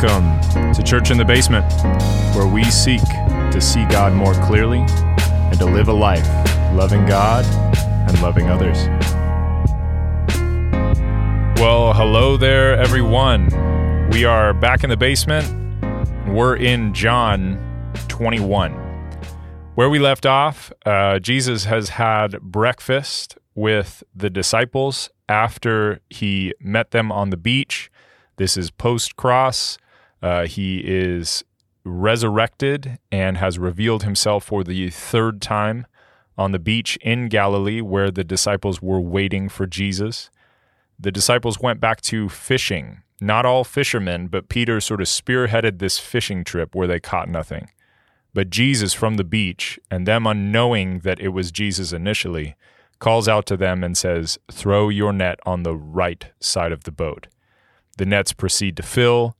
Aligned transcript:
Welcome 0.00 0.74
to 0.74 0.82
Church 0.84 1.10
in 1.10 1.18
the 1.18 1.24
Basement, 1.24 1.66
where 2.36 2.46
we 2.46 2.62
seek 2.62 3.02
to 3.50 3.60
see 3.60 3.84
God 3.86 4.12
more 4.12 4.32
clearly 4.44 4.78
and 4.78 5.58
to 5.58 5.64
live 5.64 5.88
a 5.88 5.92
life 5.92 6.24
loving 6.72 7.04
God 7.04 7.44
and 8.08 8.22
loving 8.22 8.48
others. 8.48 8.76
Well, 11.58 11.94
hello 11.94 12.36
there, 12.36 12.76
everyone. 12.78 13.48
We 14.10 14.24
are 14.24 14.54
back 14.54 14.84
in 14.84 14.90
the 14.90 14.96
basement. 14.96 15.48
We're 16.28 16.54
in 16.54 16.94
John 16.94 17.58
21. 18.06 18.74
Where 19.74 19.90
we 19.90 19.98
left 19.98 20.26
off, 20.26 20.72
uh, 20.86 21.18
Jesus 21.18 21.64
has 21.64 21.88
had 21.88 22.40
breakfast 22.40 23.36
with 23.56 24.04
the 24.14 24.30
disciples 24.30 25.10
after 25.28 25.98
he 26.08 26.54
met 26.60 26.92
them 26.92 27.10
on 27.10 27.30
the 27.30 27.36
beach. 27.36 27.90
This 28.36 28.56
is 28.56 28.70
post 28.70 29.16
cross. 29.16 29.76
Uh, 30.22 30.46
he 30.46 30.78
is 30.84 31.44
resurrected 31.84 32.98
and 33.10 33.36
has 33.38 33.58
revealed 33.58 34.02
himself 34.02 34.44
for 34.44 34.62
the 34.64 34.90
third 34.90 35.40
time 35.40 35.86
on 36.36 36.52
the 36.52 36.58
beach 36.58 36.96
in 37.00 37.28
Galilee 37.28 37.80
where 37.80 38.10
the 38.10 38.24
disciples 38.24 38.80
were 38.80 39.00
waiting 39.00 39.48
for 39.48 39.66
Jesus. 39.66 40.30
The 40.98 41.12
disciples 41.12 41.60
went 41.60 41.80
back 41.80 42.00
to 42.02 42.28
fishing. 42.28 43.02
Not 43.20 43.44
all 43.44 43.64
fishermen, 43.64 44.28
but 44.28 44.48
Peter 44.48 44.80
sort 44.80 45.00
of 45.00 45.08
spearheaded 45.08 45.78
this 45.78 45.98
fishing 45.98 46.44
trip 46.44 46.74
where 46.74 46.86
they 46.86 47.00
caught 47.00 47.28
nothing. 47.28 47.70
But 48.32 48.50
Jesus 48.50 48.94
from 48.94 49.16
the 49.16 49.24
beach, 49.24 49.80
and 49.90 50.06
them 50.06 50.26
unknowing 50.26 51.00
that 51.00 51.18
it 51.18 51.28
was 51.28 51.50
Jesus 51.50 51.92
initially, 51.92 52.54
calls 53.00 53.26
out 53.26 53.46
to 53.46 53.56
them 53.56 53.82
and 53.82 53.96
says, 53.96 54.38
Throw 54.52 54.88
your 54.88 55.12
net 55.12 55.40
on 55.44 55.62
the 55.62 55.74
right 55.74 56.26
side 56.38 56.70
of 56.70 56.84
the 56.84 56.92
boat. 56.92 57.26
The 57.96 58.06
nets 58.06 58.32
proceed 58.32 58.76
to 58.76 58.82
fill, 58.84 59.36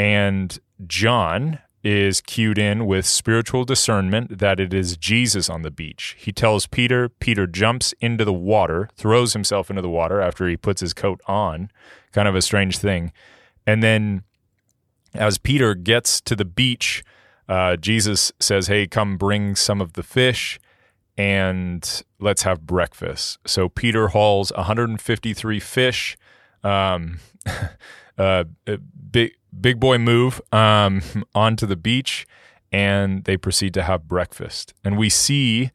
and 0.00 0.58
John 0.86 1.58
is 1.84 2.22
cued 2.22 2.56
in 2.56 2.86
with 2.86 3.04
spiritual 3.04 3.66
discernment 3.66 4.38
that 4.38 4.58
it 4.58 4.72
is 4.72 4.96
Jesus 4.96 5.50
on 5.50 5.60
the 5.60 5.70
beach. 5.70 6.16
He 6.18 6.32
tells 6.32 6.66
Peter, 6.66 7.10
Peter 7.10 7.46
jumps 7.46 7.92
into 8.00 8.24
the 8.24 8.32
water, 8.32 8.88
throws 8.96 9.34
himself 9.34 9.68
into 9.68 9.82
the 9.82 9.90
water 9.90 10.22
after 10.22 10.48
he 10.48 10.56
puts 10.56 10.80
his 10.80 10.94
coat 10.94 11.20
on. 11.26 11.70
Kind 12.12 12.26
of 12.26 12.34
a 12.34 12.40
strange 12.40 12.78
thing. 12.78 13.12
And 13.66 13.82
then 13.82 14.22
as 15.12 15.36
Peter 15.36 15.74
gets 15.74 16.22
to 16.22 16.34
the 16.34 16.46
beach, 16.46 17.04
uh, 17.46 17.76
Jesus 17.76 18.32
says, 18.40 18.68
Hey, 18.68 18.86
come 18.86 19.18
bring 19.18 19.54
some 19.54 19.82
of 19.82 19.92
the 19.92 20.02
fish 20.02 20.58
and 21.18 22.02
let's 22.18 22.44
have 22.44 22.66
breakfast. 22.66 23.36
So 23.46 23.68
Peter 23.68 24.08
hauls 24.08 24.50
153 24.56 25.60
fish. 25.60 26.16
Um, 26.64 27.18
uh, 28.20 28.44
big 29.10 29.32
big 29.60 29.80
boy 29.80 29.98
move 29.98 30.40
um, 30.52 31.02
onto 31.34 31.66
the 31.66 31.76
beach, 31.76 32.26
and 32.70 33.24
they 33.24 33.36
proceed 33.36 33.74
to 33.74 33.82
have 33.82 34.06
breakfast. 34.06 34.74
And 34.84 34.98
we 34.98 35.08
see 35.08 35.70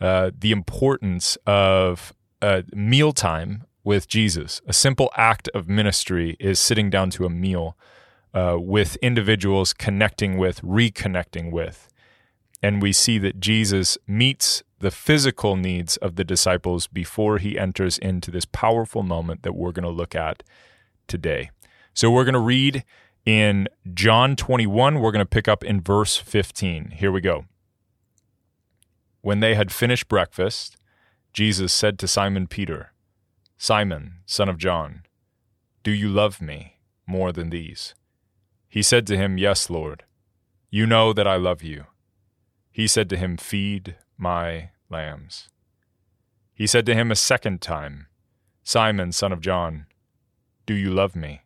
uh, 0.00 0.30
the 0.38 0.52
importance 0.52 1.36
of 1.46 2.12
uh, 2.40 2.62
mealtime 2.72 3.64
with 3.84 4.06
Jesus. 4.08 4.60
A 4.66 4.72
simple 4.72 5.10
act 5.16 5.48
of 5.54 5.68
ministry 5.68 6.36
is 6.38 6.58
sitting 6.58 6.90
down 6.90 7.10
to 7.10 7.24
a 7.24 7.30
meal 7.30 7.76
uh, 8.34 8.56
with 8.60 8.96
individuals, 8.96 9.72
connecting 9.72 10.36
with, 10.36 10.60
reconnecting 10.62 11.50
with. 11.50 11.88
And 12.62 12.82
we 12.82 12.92
see 12.92 13.18
that 13.18 13.40
Jesus 13.40 13.98
meets 14.06 14.62
the 14.80 14.90
physical 14.90 15.56
needs 15.56 15.96
of 15.96 16.16
the 16.16 16.24
disciples 16.24 16.86
before 16.86 17.38
he 17.38 17.58
enters 17.58 17.98
into 17.98 18.30
this 18.30 18.44
powerful 18.44 19.02
moment 19.02 19.42
that 19.42 19.54
we're 19.54 19.72
going 19.72 19.84
to 19.84 19.90
look 19.90 20.14
at 20.14 20.42
today. 21.06 21.50
So 21.94 22.10
we're 22.10 22.24
going 22.24 22.34
to 22.34 22.38
read 22.38 22.84
in 23.24 23.68
John 23.92 24.36
21. 24.36 25.00
We're 25.00 25.12
going 25.12 25.24
to 25.24 25.26
pick 25.26 25.48
up 25.48 25.64
in 25.64 25.80
verse 25.80 26.16
15. 26.16 26.92
Here 26.96 27.12
we 27.12 27.20
go. 27.20 27.44
When 29.20 29.40
they 29.40 29.54
had 29.54 29.72
finished 29.72 30.08
breakfast, 30.08 30.76
Jesus 31.32 31.72
said 31.72 31.98
to 31.98 32.08
Simon 32.08 32.46
Peter, 32.46 32.92
Simon, 33.56 34.20
son 34.24 34.48
of 34.48 34.58
John, 34.58 35.02
do 35.82 35.90
you 35.90 36.08
love 36.08 36.40
me 36.40 36.76
more 37.06 37.32
than 37.32 37.50
these? 37.50 37.94
He 38.68 38.82
said 38.82 39.06
to 39.06 39.16
him, 39.16 39.38
Yes, 39.38 39.70
Lord. 39.70 40.04
You 40.70 40.86
know 40.86 41.12
that 41.12 41.26
I 41.26 41.36
love 41.36 41.62
you. 41.62 41.86
He 42.70 42.86
said 42.86 43.08
to 43.10 43.16
him, 43.16 43.36
Feed 43.36 43.96
my 44.16 44.70
lambs. 44.90 45.48
He 46.54 46.66
said 46.66 46.84
to 46.86 46.94
him 46.94 47.10
a 47.10 47.16
second 47.16 47.60
time, 47.60 48.08
Simon, 48.62 49.12
son 49.12 49.32
of 49.32 49.40
John, 49.40 49.86
do 50.66 50.74
you 50.74 50.90
love 50.90 51.16
me? 51.16 51.42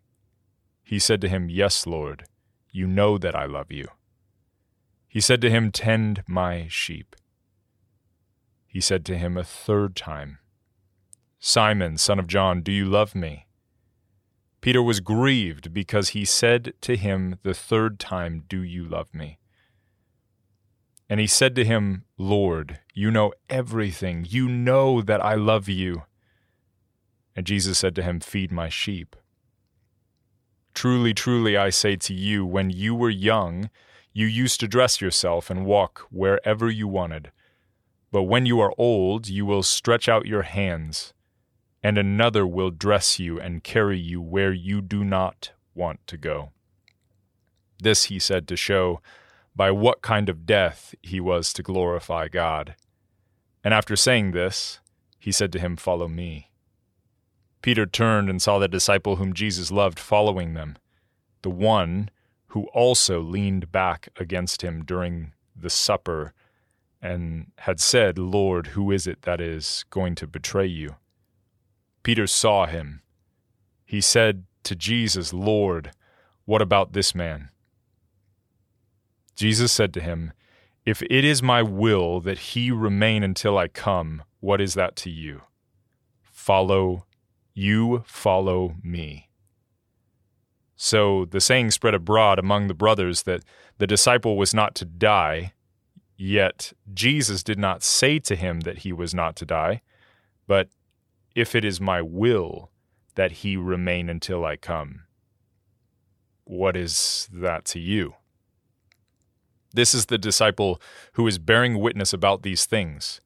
He 0.83 0.99
said 0.99 1.21
to 1.21 1.29
him, 1.29 1.49
Yes, 1.49 1.87
Lord, 1.87 2.25
you 2.71 2.87
know 2.87 3.19
that 3.19 3.35
I 3.35 3.47
love 3.47 3.71
you. 3.71 3.89
He 5.09 5.21
said 5.21 5.41
to 5.43 5.51
him, 5.51 5.71
Tend 5.71 6.23
my 6.27 6.67
sheep. 6.69 7.15
He 8.67 8.81
said 8.81 9.05
to 9.07 9.19
him 9.19 9.37
a 9.37 9.45
third 9.45 9.95
time, 9.95 10.39
Simon, 11.39 11.99
son 11.99 12.19
of 12.19 12.27
John, 12.27 12.63
do 12.63 12.73
you 12.73 12.87
love 12.87 13.15
me? 13.15 13.47
Peter 14.63 14.83
was 14.83 15.01
grieved 15.01 15.75
because 15.75 16.11
he 16.11 16.25
said 16.25 16.73
to 16.81 16.97
him 16.97 17.39
the 17.43 17.53
third 17.53 17.99
time, 17.99 18.45
Do 18.49 18.63
you 18.63 18.89
love 18.89 19.13
me? 19.13 19.39
And 21.11 21.21
he 21.21 21.27
said 21.27 21.55
to 21.57 21.65
him, 21.65 22.05
Lord, 22.17 22.79
you 22.95 23.11
know 23.11 23.35
everything. 23.51 24.25
You 24.27 24.49
know 24.49 25.03
that 25.03 25.23
I 25.23 25.35
love 25.35 25.69
you. 25.69 26.05
And 27.37 27.45
Jesus 27.45 27.79
said 27.79 27.95
to 27.97 28.03
him, 28.03 28.21
Feed 28.21 28.51
my 28.51 28.69
sheep. 28.71 29.17
Truly, 30.75 31.15
truly, 31.15 31.57
I 31.57 31.71
say 31.71 31.97
to 31.97 32.15
you, 32.15 32.45
when 32.47 32.71
you 32.71 32.95
were 32.95 33.11
young, 33.11 33.71
you 34.13 34.27
used 34.27 34.61
to 34.61 34.69
dress 34.69 35.01
yourself 35.01 35.51
and 35.51 35.67
walk 35.67 36.07
wherever 36.11 36.71
you 36.71 36.89
wanted. 36.89 37.31
But 38.11 38.25
when 38.25 38.47
you 38.47 38.61
are 38.61 38.75
old, 38.77 39.29
you 39.29 39.47
will 39.47 39.63
stretch 39.63 40.09
out 40.09 40.27
your 40.27 40.43
hands, 40.43 41.15
and 41.83 41.97
another 41.97 42.47
will 42.47 42.71
dress 42.71 43.19
you 43.19 43.41
and 43.41 43.65
carry 43.65 43.99
you 43.99 44.21
where 44.21 44.53
you 44.53 44.81
do 44.81 45.05
not 45.05 45.53
want 45.75 46.07
to 46.07 46.17
go. 46.17 46.51
This 47.83 48.05
he 48.05 48.19
said 48.19 48.47
to 48.49 48.57
show 48.57 49.01
by 49.57 49.71
what 49.71 50.03
kind 50.03 50.29
of 50.29 50.47
death 50.47 50.95
he 51.03 51.21
was 51.21 51.53
to 51.55 51.63
glorify 51.63 52.29
God. 52.29 52.77
And 53.65 53.75
after 53.75 53.97
saying 53.97 54.33
this, 54.33 54.81
he 55.19 55.33
said 55.33 55.53
to 55.53 55.59
him, 55.59 55.77
Follow 55.77 56.09
me. 56.09 56.52
Peter 57.63 57.87
turned 57.87 58.29
and 58.29 58.43
saw 58.43 58.59
the 58.59 58.69
disciple 58.69 59.17
whom 59.17 59.33
Jesus 59.33 59.71
loved 59.71 59.99
following 59.99 60.55
them, 60.55 60.77
the 61.43 61.51
one 61.51 62.11
who 62.49 62.65
also 62.75 63.21
leaned 63.21 63.73
back 63.73 64.09
against 64.17 64.63
him 64.63 64.85
during 64.85 65.33
the 65.57 65.71
supper 65.71 66.35
and 67.01 67.51
had 67.59 67.81
said, 67.81 68.19
Lord, 68.19 68.69
who 68.69 68.91
is 68.91 69.07
it 69.07 69.23
that 69.23 69.41
is 69.41 69.85
going 69.91 70.15
to 70.17 70.27
betray 70.27 70.67
you? 70.67 70.97
Peter 72.03 72.27
saw 72.27 72.67
him. 72.67 73.03
He 73.85 74.01
said 74.01 74.45
to 74.65 74.75
Jesus, 74.75 75.33
Lord, 75.33 75.93
what 76.45 76.63
about 76.63 76.93
this 76.93 77.15
man? 77.15 77.51
Jesus 79.35 79.73
said 79.73 79.95
to 79.95 80.01
him, 80.01 80.33
If 80.85 81.03
it 81.03 81.25
is 81.25 81.43
my 81.43 81.63
will 81.63 82.21
that 82.21 82.39
he 82.39 82.71
remain 82.71 83.23
until 83.23 83.57
I 83.57 83.69
come, 83.69 84.23
what 84.41 84.61
is 84.61 84.75
that 84.75 84.97
to 84.97 85.11
you? 85.11 85.43
Follow 86.23 87.07
you 87.55 88.03
follow 88.07 88.77
me. 88.83 89.29
So 90.77 91.27
the 91.27 91.41
saying 91.41 91.71
spread 91.71 91.95
abroad 91.95 92.39
among 92.39 92.67
the 92.67 92.75
brothers 92.75 93.23
that 93.23 93.45
the 93.79 93.87
disciple 93.87 94.37
was 94.37 94.53
not 94.53 94.75
to 94.77 94.85
die, 94.85 95.53
yet 96.17 96.73
Jesus 96.93 97.43
did 97.43 97.59
not 97.59 97.83
say 97.83 98.19
to 98.21 98.35
him 98.35 98.61
that 98.61 98.79
he 98.79 98.93
was 98.93 99.15
not 99.15 99.37
to 99.37 99.47
die, 99.47 99.83
but 100.47 100.69
if 101.35 101.55
it 101.55 101.65
is 101.65 101.81
my 101.81 102.03
will 102.03 102.71
that 103.15 103.33
he 103.33 103.57
remain 103.57 104.09
until 104.09 104.45
I 104.45 104.57
come. 104.57 105.05
What 106.45 106.77
is 106.77 107.29
that 107.33 107.65
to 107.67 107.79
you? 107.79 108.15
This 109.73 109.95
is 109.95 110.07
the 110.07 110.19
disciple 110.19 110.81
who 111.15 111.27
is 111.27 111.39
bearing 111.39 111.79
witness 111.79 112.13
about 112.13 112.43
these 112.43 112.67
things 112.67 113.21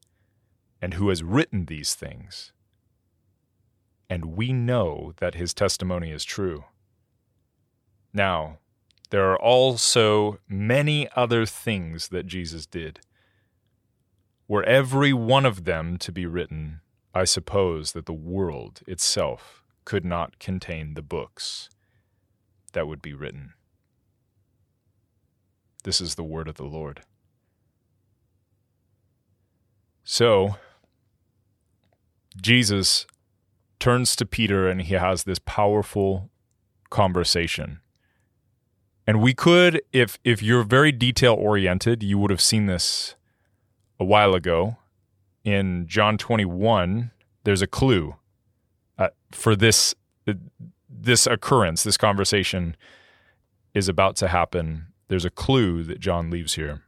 and 0.81 0.93
who 0.93 1.09
has 1.09 1.23
written 1.23 1.65
these 1.65 1.93
things 1.93 2.53
and 4.09 4.37
we 4.37 4.53
know 4.53 5.13
that 5.17 5.35
his 5.35 5.53
testimony 5.53 6.11
is 6.11 6.23
true. 6.23 6.65
Now, 8.13 8.59
there 9.09 9.29
are 9.31 9.39
also 9.39 10.39
many 10.47 11.07
other 11.15 11.45
things 11.45 12.09
that 12.09 12.25
Jesus 12.25 12.65
did. 12.65 12.99
Were 14.47 14.63
every 14.63 15.13
one 15.13 15.45
of 15.45 15.65
them 15.65 15.97
to 15.97 16.11
be 16.11 16.25
written, 16.25 16.81
I 17.13 17.25
suppose 17.25 17.91
that 17.91 18.05
the 18.05 18.13
world 18.13 18.81
itself 18.87 19.63
could 19.85 20.05
not 20.05 20.39
contain 20.39 20.93
the 20.93 21.01
books 21.01 21.69
that 22.73 22.87
would 22.87 23.01
be 23.01 23.13
written. 23.13 23.53
This 25.83 26.01
is 26.01 26.15
the 26.15 26.23
word 26.23 26.47
of 26.47 26.55
the 26.55 26.65
Lord. 26.65 27.01
So, 30.03 30.55
Jesus 32.41 33.05
turns 33.79 34.15
to 34.15 34.25
Peter 34.25 34.67
and 34.67 34.81
he 34.81 34.95
has 34.95 35.23
this 35.23 35.39
powerful 35.39 36.29
conversation. 36.89 37.79
And 39.05 39.21
we 39.21 39.33
could, 39.33 39.81
if 39.93 40.19
if 40.23 40.43
you're 40.43 40.63
very 40.63 40.91
detail 40.91 41.33
oriented, 41.33 42.03
you 42.03 42.17
would 42.17 42.31
have 42.31 42.41
seen 42.41 42.65
this 42.65 43.15
a 43.99 44.05
while 44.05 44.33
ago 44.33 44.77
in 45.43 45.87
John 45.87 46.17
21. 46.17 47.11
There's 47.43 47.61
a 47.61 47.67
clue 47.67 48.15
uh, 48.97 49.09
for 49.31 49.55
this 49.55 49.95
this 50.89 51.27
occurrence, 51.27 51.83
this 51.83 51.97
conversation 51.97 52.75
is 53.73 53.87
about 53.87 54.15
to 54.17 54.27
happen. 54.27 54.87
There's 55.07 55.25
a 55.25 55.29
clue 55.29 55.83
that 55.83 55.99
John 55.99 56.29
leaves 56.29 56.55
here. 56.55 56.81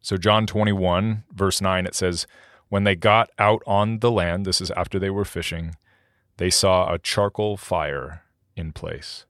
So, 0.00 0.16
John 0.16 0.46
21, 0.46 1.24
verse 1.32 1.60
9, 1.60 1.86
it 1.86 1.94
says, 1.94 2.26
When 2.68 2.84
they 2.84 2.96
got 2.96 3.30
out 3.38 3.62
on 3.66 4.00
the 4.00 4.10
land, 4.10 4.44
this 4.44 4.60
is 4.60 4.70
after 4.72 4.98
they 4.98 5.10
were 5.10 5.24
fishing, 5.24 5.76
they 6.36 6.50
saw 6.50 6.92
a 6.92 6.98
charcoal 6.98 7.56
fire 7.56 8.22
in 8.56 8.72
place, 8.72 9.26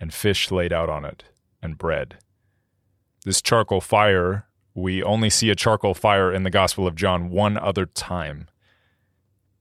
and 0.00 0.12
fish 0.12 0.50
laid 0.50 0.72
out 0.72 0.88
on 0.88 1.04
it, 1.04 1.24
and 1.62 1.78
bread. 1.78 2.18
This 3.24 3.42
charcoal 3.42 3.80
fire, 3.80 4.46
we 4.74 5.02
only 5.02 5.30
see 5.30 5.50
a 5.50 5.56
charcoal 5.56 5.94
fire 5.94 6.32
in 6.32 6.42
the 6.42 6.50
Gospel 6.50 6.86
of 6.86 6.94
John 6.94 7.30
one 7.30 7.56
other 7.56 7.86
time. 7.86 8.48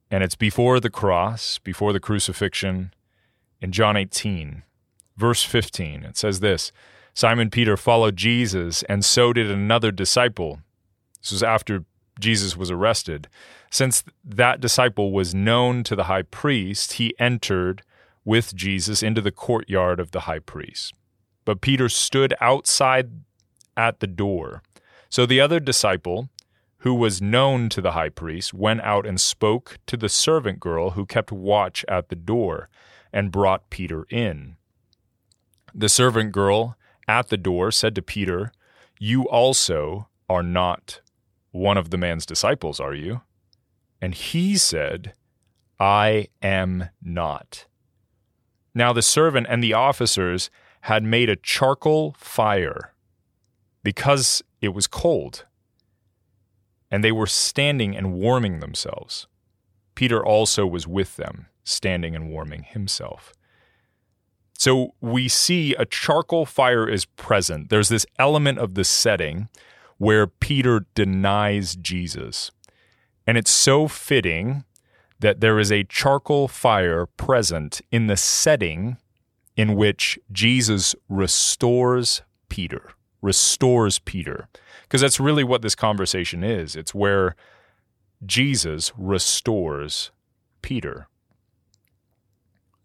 And 0.10 0.24
it's 0.24 0.36
before 0.36 0.80
the 0.80 0.89
cross, 0.89 1.60
before 1.60 1.92
the 1.92 2.00
crucifixion, 2.00 2.94
in 3.60 3.72
John 3.72 3.98
18, 3.98 4.63
verse 5.18 5.44
15. 5.44 6.04
It 6.04 6.18
says 6.18 6.39
this 6.39 6.72
Simon 7.13 7.50
Peter 7.50 7.75
followed 7.75 8.16
Jesus, 8.16 8.84
and 8.84 9.04
so 9.04 9.34
did 9.34 9.50
another 9.50 9.92
disciple. 9.92 10.62
This 11.19 11.31
was 11.31 11.44
after 11.44 11.84
Jesus 12.19 12.55
was 12.57 12.71
arrested. 12.71 13.27
Since 13.71 14.03
that 14.23 14.61
disciple 14.61 15.11
was 15.11 15.35
known 15.35 15.83
to 15.83 15.95
the 15.95 16.05
high 16.05 16.23
priest, 16.23 16.93
he 16.93 17.13
entered 17.19 17.83
with 18.25 18.55
Jesus 18.55 19.01
into 19.01 19.21
the 19.21 19.31
courtyard 19.31 19.99
of 19.99 20.11
the 20.11 20.21
high 20.21 20.39
priest. 20.39 20.93
But 21.45 21.61
Peter 21.61 21.87
stood 21.87 22.33
outside 22.41 23.09
at 23.77 23.99
the 23.99 24.07
door. 24.07 24.61
So 25.09 25.25
the 25.25 25.39
other 25.39 25.59
disciple, 25.59 26.29
who 26.79 26.93
was 26.93 27.21
known 27.21 27.69
to 27.69 27.81
the 27.81 27.93
high 27.93 28.09
priest, 28.09 28.53
went 28.53 28.81
out 28.81 29.05
and 29.05 29.19
spoke 29.19 29.77
to 29.87 29.95
the 29.95 30.09
servant 30.09 30.59
girl 30.59 30.91
who 30.91 31.05
kept 31.05 31.31
watch 31.31 31.85
at 31.87 32.09
the 32.09 32.15
door 32.15 32.69
and 33.13 33.31
brought 33.31 33.69
Peter 33.69 34.05
in. 34.09 34.57
The 35.73 35.89
servant 35.89 36.31
girl 36.31 36.75
at 37.07 37.29
the 37.29 37.37
door 37.37 37.71
said 37.71 37.95
to 37.95 38.01
Peter, 38.01 38.51
You 38.99 39.23
also 39.29 40.09
are 40.29 40.43
not 40.43 41.01
one 41.57 41.77
of 41.77 41.89
the 41.89 41.98
man's 41.98 42.25
disciples, 42.25 42.80
are 42.80 42.94
you? 42.94 43.21
And 44.01 44.13
he 44.13 44.57
said, 44.57 45.13
I 45.80 46.27
am 46.42 46.89
not. 47.01 47.65
Now 48.74 48.94
the 48.94 49.01
servant 49.01 49.48
and 49.50 49.63
the 49.63 49.74
officers 49.74 50.50
had 50.81 51.04
made 51.04 51.30
a 51.30 51.36
charcoal 51.36 52.15
fire 52.18 52.94
because 53.83 54.44
it 54.62 54.69
was 54.69 54.88
cold, 54.88 55.45
and 56.92 57.04
they 57.04 57.12
were 57.12 57.27
standing 57.27 57.95
and 57.95 58.13
warming 58.13 58.60
themselves. 58.60 59.27
Peter 59.95 60.24
also 60.24 60.65
was 60.65 60.88
with 60.88 61.15
them, 61.15 61.48
standing 61.63 62.15
and 62.15 62.30
warming 62.30 62.63
himself. 62.63 63.33
So 64.57 64.94
we 65.01 65.27
see 65.27 65.75
a 65.75 65.86
charcoal 65.86 66.45
fire 66.45 66.88
is 66.88 67.06
present. 67.06 67.69
There's 67.69 67.89
this 67.89 68.06
element 68.18 68.60
of 68.60 68.74
the 68.74 68.83
setting 68.83 69.50
where 69.97 70.27
Peter 70.27 70.85
denies 70.95 71.75
Jesus. 71.75 72.51
And 73.25 73.38
it's 73.38 73.51
so 73.51 73.88
fitting 73.88 74.63
that 75.19 75.41
there 75.41 75.59
is 75.59 75.71
a 75.71 75.83
charcoal 75.83 76.47
fire 76.47 77.05
present 77.05 77.81
in 77.91 78.07
the 78.07 78.17
setting 78.17 78.97
in 79.55 79.75
which 79.75 80.19
Jesus 80.31 80.95
restores 81.09 82.21
Peter, 82.49 82.91
restores 83.21 83.99
Peter. 83.99 84.47
Because 84.83 85.01
that's 85.01 85.19
really 85.19 85.44
what 85.44 85.63
this 85.63 85.75
conversation 85.75 86.43
is. 86.43 86.75
It's 86.75 86.93
where 86.93 87.35
Jesus 88.25 88.91
restores 88.95 90.11
Peter. 90.61 91.07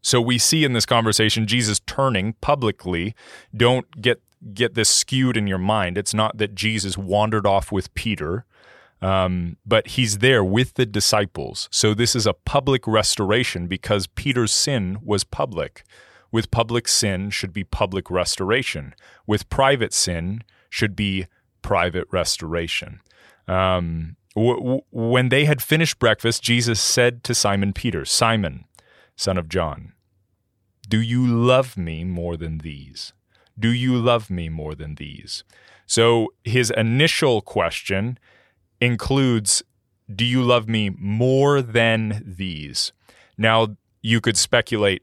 So 0.00 0.20
we 0.20 0.38
see 0.38 0.65
in 0.65 0.73
this 0.73 0.87
conversation 0.87 1.47
Jesus 1.47 1.81
turning 1.81 2.32
publicly. 2.41 3.15
Don't 3.56 4.00
get 4.00 4.20
get 4.55 4.75
this 4.75 4.89
skewed 4.91 5.37
in 5.37 5.47
your 5.47 5.59
mind. 5.59 5.97
It's 5.97 6.15
not 6.15 6.39
that 6.39 6.55
Jesus 6.55 6.99
wandered 6.99 7.47
off 7.47 7.71
with 7.71 7.93
Peter, 7.94 8.44
um, 9.00 9.56
but 9.67 9.89
he's 9.89 10.19
there 10.19 10.44
with 10.44 10.75
the 10.75 10.87
disciples. 10.87 11.69
So 11.71 11.94
this 11.94 12.15
is 12.15 12.27
a 12.27 12.35
public 12.35 12.87
restoration 12.87 13.67
because 13.67 14.06
Peter's 14.06 14.53
sin 14.53 14.99
was 15.03 15.25
public. 15.25 15.85
With 16.31 16.50
public 16.50 16.89
sin 16.89 17.31
should 17.31 17.53
be 17.53 17.65
public 17.65 18.11
restoration. 18.11 18.94
With 19.27 19.49
private 19.49 19.93
sin 19.93 20.43
should 20.71 20.97
be 20.97 21.27
private 21.61 22.06
restoration. 22.11 23.00
Um, 23.47 24.17
w- 24.35 24.56
w- 24.56 24.81
when 24.91 25.29
they 25.29 25.44
had 25.44 25.61
finished 25.61 25.99
breakfast, 25.99 26.43
Jesus 26.43 26.81
said 26.81 27.23
to 27.25 27.35
Simon 27.35 27.73
Peter, 27.73 28.05
Simon, 28.05 28.65
son 29.17 29.37
of 29.37 29.49
John, 29.49 29.93
do 30.89 31.00
you 31.00 31.27
love 31.27 31.77
me 31.77 32.05
more 32.05 32.37
than 32.37 32.59
these? 32.59 33.12
Do 33.59 33.71
you 33.71 33.97
love 33.97 34.31
me 34.31 34.49
more 34.49 34.75
than 34.75 34.97
these? 34.97 35.45
So 35.87 36.33
his 36.45 36.71
initial 36.71 37.41
question 37.41 38.19
includes 38.81 39.63
Do 40.13 40.25
you 40.25 40.43
love 40.43 40.69
me 40.69 40.91
more 40.99 41.63
than 41.63 42.23
these? 42.25 42.93
Now, 43.39 43.77
you 44.01 44.21
could 44.21 44.37
speculate 44.37 45.03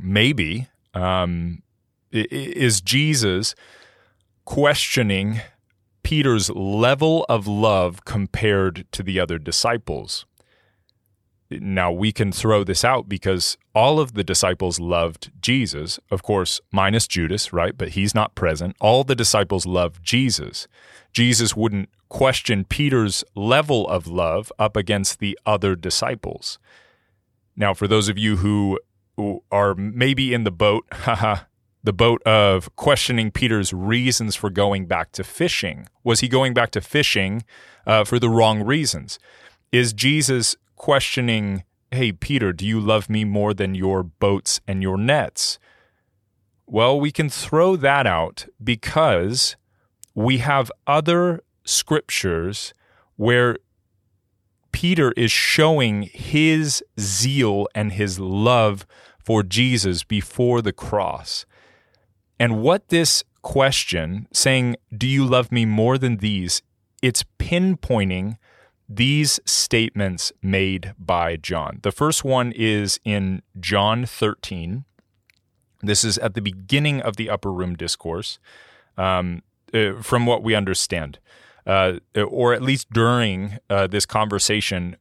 maybe 0.00 0.68
um, 0.94 1.62
is 2.12 2.80
Jesus 2.80 3.54
questioning 4.44 5.40
Peter's 6.02 6.50
level 6.50 7.26
of 7.28 7.46
love 7.46 8.04
compared 8.04 8.86
to 8.92 9.02
the 9.02 9.18
other 9.18 9.38
disciples? 9.38 10.26
Now 11.60 11.92
we 11.92 12.12
can 12.12 12.32
throw 12.32 12.64
this 12.64 12.84
out 12.84 13.08
because 13.08 13.56
all 13.74 14.00
of 14.00 14.14
the 14.14 14.24
disciples 14.24 14.78
loved 14.80 15.30
Jesus, 15.40 15.98
of 16.10 16.22
course, 16.22 16.60
minus 16.72 17.06
Judas, 17.06 17.52
right? 17.52 17.76
But 17.76 17.90
he's 17.90 18.14
not 18.14 18.34
present. 18.34 18.76
All 18.80 19.04
the 19.04 19.14
disciples 19.14 19.66
loved 19.66 20.02
Jesus. 20.02 20.66
Jesus 21.12 21.56
wouldn't 21.56 21.88
question 22.08 22.64
Peter's 22.64 23.24
level 23.34 23.88
of 23.88 24.06
love 24.06 24.52
up 24.58 24.76
against 24.76 25.18
the 25.18 25.38
other 25.44 25.74
disciples. 25.74 26.58
Now, 27.56 27.74
for 27.74 27.86
those 27.86 28.08
of 28.08 28.18
you 28.18 28.36
who 28.36 28.78
are 29.50 29.74
maybe 29.74 30.34
in 30.34 30.44
the 30.44 30.50
boat, 30.50 30.84
haha, 30.92 31.44
the 31.82 31.92
boat 31.92 32.22
of 32.22 32.74
questioning 32.76 33.30
Peter's 33.30 33.72
reasons 33.72 34.34
for 34.34 34.48
going 34.48 34.86
back 34.86 35.12
to 35.12 35.22
fishing. 35.22 35.86
Was 36.02 36.20
he 36.20 36.28
going 36.28 36.54
back 36.54 36.70
to 36.70 36.80
fishing 36.80 37.44
uh, 37.86 38.04
for 38.04 38.18
the 38.18 38.30
wrong 38.30 38.62
reasons? 38.62 39.18
Is 39.70 39.92
Jesus 39.92 40.56
questioning, 40.76 41.64
Hey, 41.90 42.12
Peter, 42.12 42.52
do 42.52 42.66
you 42.66 42.80
love 42.80 43.08
me 43.08 43.24
more 43.24 43.54
than 43.54 43.74
your 43.74 44.02
boats 44.02 44.60
and 44.66 44.82
your 44.82 44.98
nets? 44.98 45.58
Well, 46.66 46.98
we 46.98 47.12
can 47.12 47.28
throw 47.28 47.76
that 47.76 48.06
out 48.06 48.46
because 48.62 49.56
we 50.14 50.38
have 50.38 50.72
other 50.86 51.42
scriptures 51.64 52.74
where 53.16 53.58
Peter 54.72 55.12
is 55.16 55.30
showing 55.30 56.02
his 56.12 56.82
zeal 56.98 57.68
and 57.74 57.92
his 57.92 58.18
love 58.18 58.86
for 59.22 59.42
Jesus 59.42 60.02
before 60.02 60.62
the 60.62 60.72
cross. 60.72 61.46
And 62.40 62.60
what 62.60 62.88
this 62.88 63.22
question, 63.42 64.26
saying, 64.32 64.76
Do 64.96 65.06
you 65.06 65.24
love 65.24 65.52
me 65.52 65.64
more 65.64 65.96
than 65.96 66.16
these? 66.16 66.60
It's 67.02 67.24
pinpointing 67.38 68.36
these 68.88 69.40
statements 69.44 70.32
made 70.42 70.94
by 70.98 71.36
John. 71.36 71.80
The 71.82 71.92
first 71.92 72.24
one 72.24 72.52
is 72.52 73.00
in 73.04 73.42
John 73.58 74.04
13. 74.06 74.84
This 75.82 76.04
is 76.04 76.18
at 76.18 76.34
the 76.34 76.42
beginning 76.42 77.00
of 77.00 77.16
the 77.16 77.30
upper 77.30 77.52
room 77.52 77.74
discourse, 77.76 78.38
um, 78.96 79.42
uh, 79.72 80.02
from 80.02 80.26
what 80.26 80.42
we 80.42 80.54
understand, 80.54 81.18
uh, 81.66 81.94
or 82.16 82.54
at 82.54 82.62
least 82.62 82.90
during 82.90 83.58
uh, 83.68 83.86
this 83.86 84.06
conversation 84.06 84.96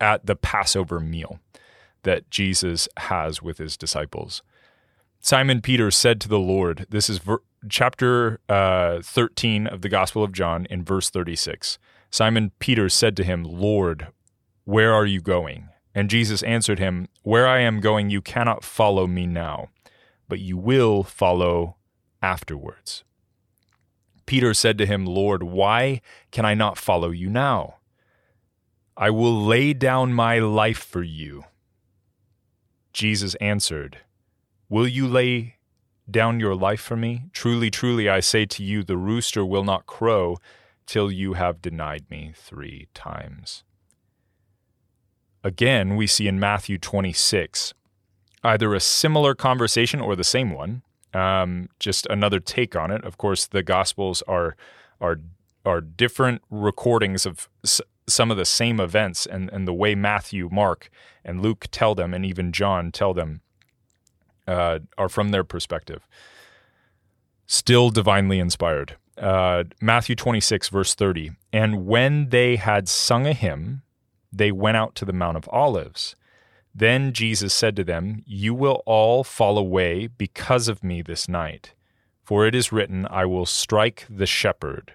at 0.00 0.26
the 0.26 0.36
Passover 0.36 1.00
meal 1.00 1.40
that 2.02 2.30
Jesus 2.30 2.88
has 2.96 3.42
with 3.42 3.58
his 3.58 3.76
disciples. 3.76 4.42
Simon 5.20 5.60
Peter 5.60 5.90
said 5.90 6.20
to 6.20 6.28
the 6.28 6.38
Lord, 6.38 6.86
This 6.90 7.10
is 7.10 7.18
ver- 7.18 7.42
chapter 7.68 8.40
uh, 8.48 9.00
13 9.02 9.66
of 9.66 9.82
the 9.82 9.88
Gospel 9.88 10.22
of 10.22 10.32
John 10.32 10.66
in 10.70 10.84
verse 10.84 11.10
36. 11.10 11.78
Simon 12.10 12.52
Peter 12.58 12.88
said 12.88 13.16
to 13.16 13.24
him, 13.24 13.44
Lord, 13.44 14.08
where 14.64 14.92
are 14.92 15.06
you 15.06 15.20
going? 15.20 15.68
And 15.94 16.10
Jesus 16.10 16.42
answered 16.42 16.78
him, 16.78 17.08
Where 17.22 17.46
I 17.46 17.60
am 17.60 17.80
going, 17.80 18.10
you 18.10 18.22
cannot 18.22 18.64
follow 18.64 19.06
me 19.06 19.26
now, 19.26 19.68
but 20.28 20.38
you 20.38 20.56
will 20.56 21.02
follow 21.02 21.76
afterwards. 22.22 23.04
Peter 24.26 24.52
said 24.52 24.76
to 24.78 24.86
him, 24.86 25.06
Lord, 25.06 25.42
why 25.42 26.00
can 26.30 26.44
I 26.44 26.54
not 26.54 26.76
follow 26.76 27.10
you 27.10 27.30
now? 27.30 27.76
I 28.96 29.10
will 29.10 29.42
lay 29.44 29.72
down 29.72 30.12
my 30.12 30.38
life 30.38 30.78
for 30.78 31.02
you. 31.02 31.44
Jesus 32.92 33.34
answered, 33.36 33.98
Will 34.68 34.86
you 34.86 35.06
lay 35.06 35.56
down 36.10 36.40
your 36.40 36.54
life 36.54 36.80
for 36.80 36.96
me? 36.96 37.30
Truly, 37.32 37.70
truly, 37.70 38.08
I 38.08 38.20
say 38.20 38.44
to 38.46 38.62
you, 38.62 38.82
the 38.82 38.96
rooster 38.96 39.46
will 39.46 39.64
not 39.64 39.86
crow 39.86 40.36
till 40.88 41.12
you 41.12 41.34
have 41.34 41.62
denied 41.62 42.06
me 42.10 42.32
three 42.34 42.88
times. 42.94 43.62
Again, 45.44 45.94
we 45.96 46.06
see 46.08 46.26
in 46.26 46.40
Matthew 46.40 46.78
26 46.78 47.74
either 48.42 48.74
a 48.74 48.80
similar 48.80 49.34
conversation 49.34 50.00
or 50.00 50.16
the 50.16 50.24
same 50.24 50.50
one, 50.50 50.82
um, 51.12 51.68
just 51.78 52.06
another 52.06 52.40
take 52.40 52.74
on 52.74 52.90
it. 52.90 53.04
Of 53.04 53.18
course, 53.18 53.46
the 53.46 53.62
Gospels 53.62 54.22
are 54.26 54.56
are 55.00 55.20
are 55.64 55.80
different 55.80 56.42
recordings 56.50 57.26
of 57.26 57.48
s- 57.64 57.80
some 58.06 58.30
of 58.30 58.36
the 58.36 58.44
same 58.44 58.80
events, 58.80 59.26
and 59.26 59.50
and 59.50 59.68
the 59.68 59.74
way 59.74 59.94
Matthew, 59.94 60.48
Mark, 60.50 60.90
and 61.24 61.42
Luke 61.42 61.66
tell 61.70 61.94
them, 61.94 62.14
and 62.14 62.24
even 62.24 62.52
John 62.52 62.90
tell 62.92 63.12
them, 63.12 63.42
uh, 64.46 64.78
are 64.96 65.08
from 65.08 65.30
their 65.30 65.44
perspective. 65.44 66.06
Still 67.46 67.90
divinely 67.90 68.38
inspired. 68.38 68.96
Uh, 69.20 69.64
Matthew 69.80 70.14
26, 70.14 70.68
verse 70.68 70.94
30. 70.94 71.32
And 71.52 71.86
when 71.86 72.28
they 72.28 72.56
had 72.56 72.88
sung 72.88 73.26
a 73.26 73.32
hymn, 73.32 73.82
they 74.32 74.52
went 74.52 74.76
out 74.76 74.94
to 74.96 75.04
the 75.04 75.12
Mount 75.12 75.36
of 75.36 75.48
Olives. 75.50 76.14
Then 76.74 77.12
Jesus 77.12 77.52
said 77.52 77.74
to 77.76 77.84
them, 77.84 78.22
You 78.26 78.54
will 78.54 78.82
all 78.86 79.24
fall 79.24 79.58
away 79.58 80.06
because 80.06 80.68
of 80.68 80.84
me 80.84 81.02
this 81.02 81.28
night. 81.28 81.74
For 82.22 82.46
it 82.46 82.54
is 82.54 82.72
written, 82.72 83.06
I 83.10 83.24
will 83.24 83.46
strike 83.46 84.06
the 84.08 84.26
shepherd, 84.26 84.92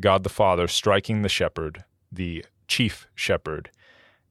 God 0.00 0.22
the 0.22 0.30
Father 0.30 0.66
striking 0.66 1.22
the 1.22 1.28
shepherd, 1.28 1.84
the 2.10 2.44
chief 2.66 3.06
shepherd, 3.14 3.70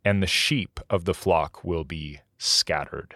and 0.03 0.21
the 0.21 0.27
sheep 0.27 0.79
of 0.89 1.05
the 1.05 1.13
flock 1.13 1.63
will 1.63 1.83
be 1.83 2.19
scattered. 2.37 3.15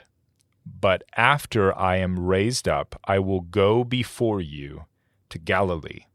But 0.66 1.04
after 1.18 1.76
I 1.78 1.98
am 1.98 2.20
raised 2.20 2.68
up, 2.68 3.00
I 3.06 3.20
will 3.20 3.42
go 3.42 3.84
before 3.84 4.40
you 4.40 4.86
to 5.36 5.40
Galilee. 5.40 6.06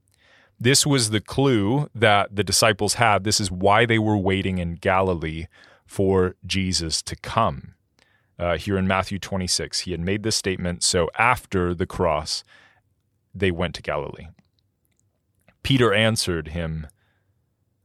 This 0.58 0.86
was 0.86 1.10
the 1.10 1.20
clue 1.20 1.88
that 1.94 2.34
the 2.34 2.44
disciples 2.44 2.94
had. 2.94 3.22
This 3.24 3.40
is 3.40 3.50
why 3.50 3.84
they 3.84 3.98
were 3.98 4.16
waiting 4.16 4.58
in 4.58 4.74
Galilee 4.74 5.46
for 5.86 6.36
Jesus 6.46 7.02
to 7.02 7.16
come. 7.16 7.74
Uh, 8.38 8.56
here 8.56 8.78
in 8.78 8.86
Matthew 8.86 9.18
26, 9.18 9.80
he 9.80 9.90
had 9.90 10.00
made 10.00 10.22
this 10.22 10.36
statement. 10.36 10.82
So 10.82 11.10
after 11.18 11.74
the 11.74 11.86
cross, 11.86 12.42
they 13.34 13.50
went 13.50 13.74
to 13.74 13.82
Galilee. 13.82 14.28
Peter 15.62 15.92
answered 15.92 16.48
him, 16.48 16.86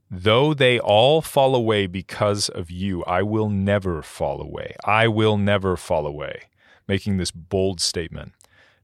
Though 0.10 0.54
they 0.54 0.80
all 0.80 1.22
fall 1.22 1.54
away 1.54 1.88
because 1.88 2.48
of 2.48 2.72
you, 2.72 3.04
I 3.04 3.24
will 3.24 3.50
never 3.50 4.01
fall 4.01 4.42
away. 4.42 4.75
I 4.86 5.10
will 5.10 5.38
never 5.38 5.75
fall 5.75 6.08
away. 6.08 6.44
Making 6.88 7.18
this 7.18 7.32
bold 7.32 7.82
statement. 7.82 8.32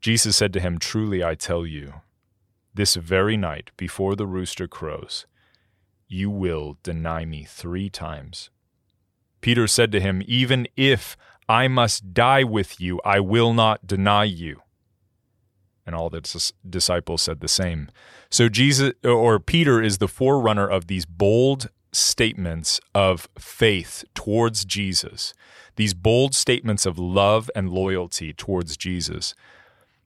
Jesus 0.02 0.36
said 0.36 0.52
to 0.54 0.60
him, 0.60 0.80
Truly 0.80 1.24
I 1.24 1.36
tell 1.36 1.66
you, 1.66 2.02
this 2.74 2.96
very 2.96 3.38
night, 3.38 3.72
before 3.78 4.16
the 4.16 4.28
rooster 4.28 4.68
crows, 4.68 5.26
you 6.08 6.30
will 6.30 6.78
deny 6.84 7.26
me 7.26 7.44
three 7.44 7.90
times. 7.90 8.50
Peter 9.42 9.68
said 9.68 9.92
to 9.92 10.00
him, 10.00 10.22
Even 10.26 10.68
if 10.78 11.18
I 11.50 11.68
must 11.68 12.14
die 12.14 12.44
with 12.44 12.80
you, 12.80 13.02
I 13.04 13.20
will 13.20 13.54
not 13.54 13.88
deny 13.88 14.24
you. 14.24 14.62
And 15.86 15.96
all 15.96 16.10
the 16.10 16.52
disciples 16.70 17.24
said 17.24 17.40
the 17.40 17.48
same. 17.48 17.90
So 18.30 18.48
Jesus 18.48 18.94
or 19.04 19.40
Peter 19.40 19.82
is 19.82 19.98
the 19.98 20.08
forerunner 20.08 20.68
of 20.68 20.88
these 20.88 21.06
bold 21.06 21.70
statements 21.92 22.80
of 22.96 23.28
faith 23.38 24.06
towards 24.14 24.64
Jesus, 24.64 25.34
these 25.76 25.94
bold 25.94 26.36
statements 26.36 26.86
of 26.86 26.98
love 26.98 27.50
and 27.56 27.70
loyalty 27.70 28.32
towards 28.32 28.78
Jesus. 28.78 29.34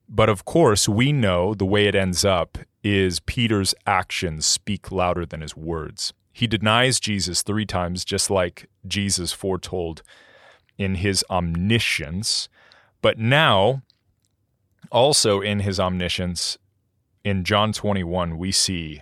But 0.07 0.29
of 0.29 0.45
course, 0.45 0.87
we 0.87 1.11
know 1.11 1.53
the 1.53 1.65
way 1.65 1.87
it 1.87 1.95
ends 1.95 2.23
up 2.23 2.57
is 2.83 3.19
Peter's 3.21 3.73
actions 3.87 4.45
speak 4.45 4.91
louder 4.91 5.25
than 5.25 5.41
his 5.41 5.55
words. 5.55 6.13
He 6.31 6.47
denies 6.47 6.99
Jesus 6.99 7.41
three 7.41 7.65
times, 7.65 8.05
just 8.05 8.29
like 8.29 8.69
Jesus 8.87 9.31
foretold 9.31 10.03
in 10.77 10.95
his 10.95 11.23
omniscience. 11.29 12.49
But 13.01 13.17
now, 13.17 13.83
also 14.91 15.41
in 15.41 15.61
his 15.61 15.79
omniscience, 15.79 16.57
in 17.23 17.43
John 17.43 17.73
21, 17.73 18.37
we 18.37 18.51
see 18.51 19.01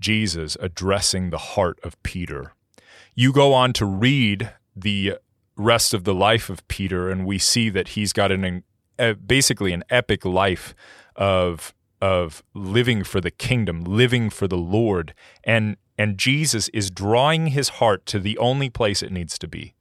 Jesus 0.00 0.56
addressing 0.60 1.30
the 1.30 1.38
heart 1.38 1.78
of 1.82 2.00
Peter. 2.02 2.52
You 3.14 3.32
go 3.32 3.54
on 3.54 3.72
to 3.74 3.86
read 3.86 4.52
the 4.74 5.18
rest 5.56 5.94
of 5.94 6.04
the 6.04 6.14
life 6.14 6.50
of 6.50 6.66
Peter, 6.68 7.10
and 7.10 7.24
we 7.24 7.38
see 7.38 7.70
that 7.70 7.88
he's 7.88 8.12
got 8.12 8.32
an 8.32 8.64
basically 9.26 9.72
an 9.72 9.84
epic 9.90 10.24
life 10.24 10.74
of 11.16 11.74
of 12.00 12.42
living 12.52 13.04
for 13.04 13.20
the 13.20 13.30
kingdom, 13.30 13.84
living 13.84 14.28
for 14.28 14.48
the 14.48 14.56
Lord, 14.56 15.14
and 15.44 15.76
and 15.96 16.18
Jesus 16.18 16.68
is 16.70 16.90
drawing 16.90 17.48
his 17.48 17.68
heart 17.68 18.06
to 18.06 18.18
the 18.18 18.36
only 18.38 18.68
place 18.68 19.02
it 19.02 19.12
needs 19.12 19.38
to 19.38 19.46
be. 19.46 19.74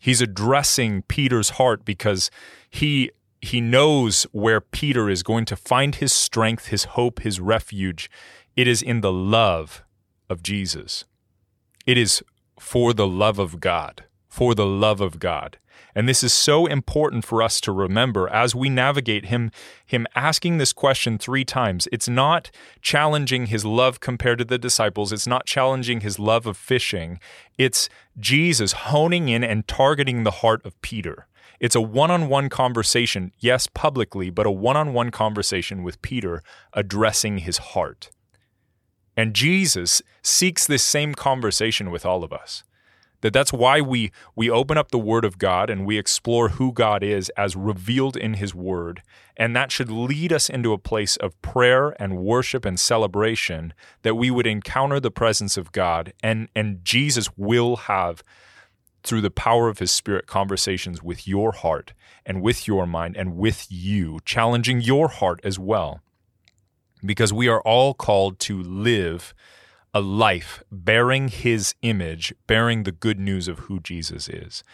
He's 0.00 0.20
addressing 0.20 1.02
Peter's 1.02 1.50
heart 1.50 1.84
because 1.84 2.30
he 2.70 3.10
he 3.40 3.60
knows 3.60 4.24
where 4.32 4.60
Peter 4.60 5.10
is 5.10 5.22
going 5.22 5.44
to 5.46 5.56
find 5.56 5.96
his 5.96 6.12
strength, 6.12 6.68
his 6.68 6.84
hope, 6.84 7.20
his 7.20 7.40
refuge. 7.40 8.10
It 8.56 8.66
is 8.66 8.80
in 8.80 9.02
the 9.02 9.12
love 9.12 9.82
of 10.30 10.42
Jesus. 10.42 11.04
It 11.84 11.98
is 11.98 12.22
for 12.58 12.94
the 12.94 13.06
love 13.06 13.38
of 13.38 13.60
God, 13.60 14.04
for 14.34 14.52
the 14.52 14.66
love 14.66 15.00
of 15.00 15.20
God. 15.20 15.58
And 15.94 16.08
this 16.08 16.24
is 16.24 16.32
so 16.32 16.66
important 16.66 17.24
for 17.24 17.40
us 17.40 17.60
to 17.60 17.70
remember 17.70 18.28
as 18.28 18.52
we 18.52 18.68
navigate 18.68 19.26
him 19.26 19.52
him 19.86 20.08
asking 20.16 20.58
this 20.58 20.72
question 20.72 21.18
3 21.18 21.44
times. 21.44 21.86
It's 21.92 22.08
not 22.08 22.50
challenging 22.82 23.46
his 23.46 23.64
love 23.64 24.00
compared 24.00 24.38
to 24.38 24.44
the 24.44 24.58
disciples. 24.58 25.12
It's 25.12 25.28
not 25.28 25.46
challenging 25.46 26.00
his 26.00 26.18
love 26.18 26.46
of 26.46 26.56
fishing. 26.56 27.20
It's 27.58 27.88
Jesus 28.18 28.72
honing 28.72 29.28
in 29.28 29.44
and 29.44 29.68
targeting 29.68 30.24
the 30.24 30.38
heart 30.42 30.66
of 30.66 30.80
Peter. 30.82 31.28
It's 31.60 31.76
a 31.76 31.80
one-on-one 31.80 32.48
conversation, 32.48 33.30
yes, 33.38 33.68
publicly, 33.68 34.30
but 34.30 34.46
a 34.46 34.50
one-on-one 34.50 35.12
conversation 35.12 35.84
with 35.84 36.02
Peter 36.02 36.42
addressing 36.72 37.38
his 37.38 37.58
heart. 37.58 38.10
And 39.16 39.32
Jesus 39.32 40.02
seeks 40.22 40.66
this 40.66 40.82
same 40.82 41.14
conversation 41.14 41.92
with 41.92 42.04
all 42.04 42.24
of 42.24 42.32
us 42.32 42.64
that 43.24 43.32
that's 43.32 43.54
why 43.54 43.80
we 43.80 44.12
we 44.36 44.50
open 44.50 44.76
up 44.76 44.90
the 44.90 44.98
word 44.98 45.24
of 45.24 45.38
God 45.38 45.70
and 45.70 45.86
we 45.86 45.96
explore 45.96 46.50
who 46.50 46.74
God 46.74 47.02
is 47.02 47.30
as 47.38 47.56
revealed 47.56 48.18
in 48.18 48.34
his 48.34 48.54
word. 48.54 49.00
And 49.34 49.56
that 49.56 49.72
should 49.72 49.90
lead 49.90 50.30
us 50.30 50.50
into 50.50 50.74
a 50.74 50.78
place 50.78 51.16
of 51.16 51.40
prayer 51.40 51.96
and 51.98 52.18
worship 52.18 52.66
and 52.66 52.78
celebration 52.78 53.72
that 54.02 54.16
we 54.16 54.30
would 54.30 54.46
encounter 54.46 55.00
the 55.00 55.10
presence 55.10 55.56
of 55.56 55.72
God 55.72 56.12
and 56.22 56.50
and 56.54 56.84
Jesus 56.84 57.30
will 57.34 57.76
have 57.76 58.22
through 59.02 59.22
the 59.22 59.30
power 59.30 59.70
of 59.70 59.78
his 59.78 59.90
spirit 59.90 60.26
conversations 60.26 61.02
with 61.02 61.26
your 61.26 61.52
heart 61.52 61.94
and 62.26 62.42
with 62.42 62.68
your 62.68 62.86
mind 62.86 63.16
and 63.16 63.38
with 63.38 63.66
you 63.70 64.18
challenging 64.26 64.82
your 64.82 65.08
heart 65.08 65.40
as 65.42 65.58
well. 65.58 66.00
Because 67.02 67.32
we 67.32 67.48
are 67.48 67.62
all 67.62 67.94
called 67.94 68.38
to 68.40 68.62
live 68.62 69.32
a 69.94 70.00
life 70.00 70.62
bearing 70.72 71.28
his 71.28 71.76
image, 71.82 72.34
bearing 72.48 72.82
the 72.82 72.92
good 72.92 73.20
news 73.20 73.46
of 73.46 73.60
who 73.60 73.78
Jesus 73.78 74.28
is, 74.28 74.64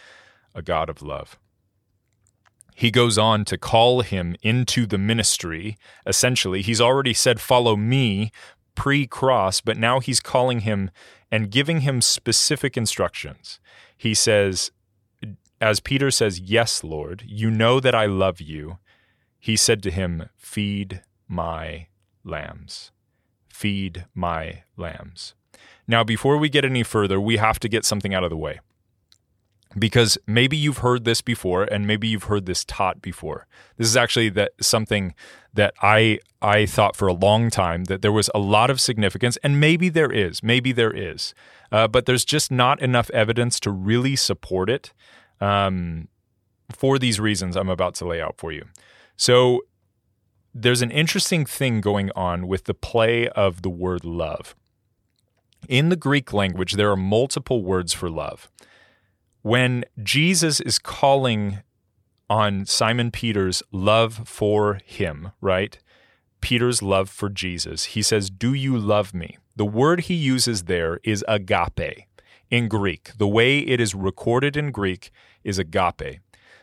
a 0.55 0.63
God 0.63 0.89
of 0.89 1.03
love. 1.03 1.39
He 2.75 2.91
goes 2.91 3.19
on 3.19 3.45
to 3.45 3.59
call 3.59 4.01
him 4.01 4.35
into 4.41 4.87
the 4.87 4.97
ministry. 4.97 5.77
Essentially, 6.07 6.63
he's 6.63 6.81
already 6.81 7.13
said, 7.13 7.39
Follow 7.39 7.77
me 7.77 8.33
pre 8.75 9.07
cross, 9.07 9.61
but 9.61 9.77
now 9.77 10.01
he's 10.01 10.21
calling 10.21 10.61
him 10.61 10.91
and 11.31 11.51
giving 11.51 11.81
him 11.81 12.01
specific 12.01 12.79
instructions. 12.79 13.61
He 13.95 14.15
says, 14.15 14.71
As 15.61 15.81
Peter 15.81 16.11
says, 16.11 16.41
Yes, 16.41 16.83
Lord, 16.83 17.23
you 17.27 17.51
know 17.51 17.81
that 17.81 17.95
I 17.95 18.07
love 18.07 18.41
you. 18.41 18.79
He 19.39 19.57
said 19.57 19.83
to 19.83 19.91
him, 19.91 20.31
Feed 20.39 21.03
my 21.29 21.89
lambs 22.25 22.93
feed 23.61 24.07
my 24.15 24.63
lambs. 24.79 25.35
Now, 25.87 26.03
before 26.03 26.39
we 26.39 26.49
get 26.49 26.65
any 26.65 26.83
further, 26.83 27.21
we 27.21 27.37
have 27.37 27.61
to 27.61 27.69
get 27.69 27.85
something 27.85 28.15
out 28.15 28.25
of 28.25 28.31
the 28.31 28.37
way. 28.37 28.61
Because 29.79 30.17
maybe 30.27 30.57
you've 30.57 30.79
heard 30.79 31.05
this 31.05 31.21
before 31.21 31.65
and 31.65 31.87
maybe 31.87 32.09
you've 32.09 32.25
heard 32.25 32.47
this 32.47 32.65
taught 32.65 33.03
before. 33.03 33.47
This 33.77 33.87
is 33.87 33.97
actually 33.97 34.31
that 34.31 34.53
something 34.61 35.15
that 35.55 35.75
I 35.83 36.21
I 36.43 36.67
thought 36.67 36.97
for 36.97 37.07
a 37.07 37.13
long 37.13 37.51
time 37.51 37.85
that 37.85 38.03
there 38.03 38.11
was 38.11 38.31
a 38.35 38.39
lot 38.39 38.71
of 38.71 38.81
significance 38.81 39.37
and 39.45 39.61
maybe 39.61 39.89
there 39.89 40.11
is, 40.11 40.43
maybe 40.43 40.73
there 40.73 40.91
is. 40.91 41.35
Uh, 41.71 41.87
but 41.87 42.07
there's 42.07 42.25
just 42.25 42.51
not 42.51 42.81
enough 42.81 43.11
evidence 43.11 43.61
to 43.61 43.71
really 43.71 44.17
support 44.17 44.71
it 44.71 44.93
um, 45.41 46.09
for 46.71 46.99
these 46.99 47.21
reasons 47.21 47.57
I'm 47.57 47.69
about 47.69 47.95
to 47.97 48.07
lay 48.07 48.21
out 48.21 48.37
for 48.39 48.51
you. 48.51 48.65
So 49.17 49.61
there's 50.55 50.83
an 50.83 50.91
interesting 50.91 51.45
thing 51.45 51.81
going 51.81 52.11
on 52.17 52.47
with 52.47 52.65
the 52.65 52.75
play 52.75 53.29
of 53.29 53.63
the 53.63 53.71
word 53.71 54.05
love. 54.05 54.55
In 55.69 55.89
the 55.89 55.97
Greek 55.97 56.33
language, 56.33 56.75
there 56.75 56.91
are 56.91 56.97
multiple 56.97 57.63
words 57.63 57.93
for 57.93 58.11
love. 58.11 58.51
When 59.43 59.85
Jesus 60.03 60.61
is 60.61 60.79
calling 60.79 61.61
on 62.29 62.65
Simon 62.65 63.11
Peter's 63.11 63.63
love 63.73 64.23
for 64.27 64.81
him, 64.85 65.33
right? 65.41 65.79
Peter's 66.41 66.83
love 66.83 67.11
for 67.11 67.29
Jesus. 67.29 67.87
He 67.87 68.03
says, 68.03 68.31
Do 68.31 68.55
you 68.55 68.79
love 68.79 69.13
me? 69.13 69.39
The 69.57 69.65
word 69.67 70.03
he 70.03 70.15
uses 70.15 70.65
there 70.65 71.01
is 71.03 71.25
agape 71.29 72.07
in 72.51 72.69
Greek. 72.69 73.13
The 73.19 73.29
way 73.29 73.59
it 73.59 73.81
is 73.81 73.95
recorded 73.95 74.57
in 74.57 74.71
Greek 74.71 75.11
is 75.45 75.59
agape. 75.59 76.21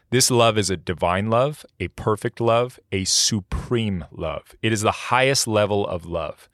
This 0.10 0.32
love 0.32 0.58
is 0.58 0.70
a 0.70 0.78
divine 0.78 1.30
love, 1.30 1.66
a 1.80 1.90
perfect 1.90 2.40
love, 2.40 2.80
a 2.92 3.04
supreme 3.04 4.06
love. 4.12 4.56
It 4.62 4.72
is 4.72 4.82
the 4.82 4.92
highest 4.92 5.48
level 5.48 5.86
of 5.86 6.06
love 6.06 6.48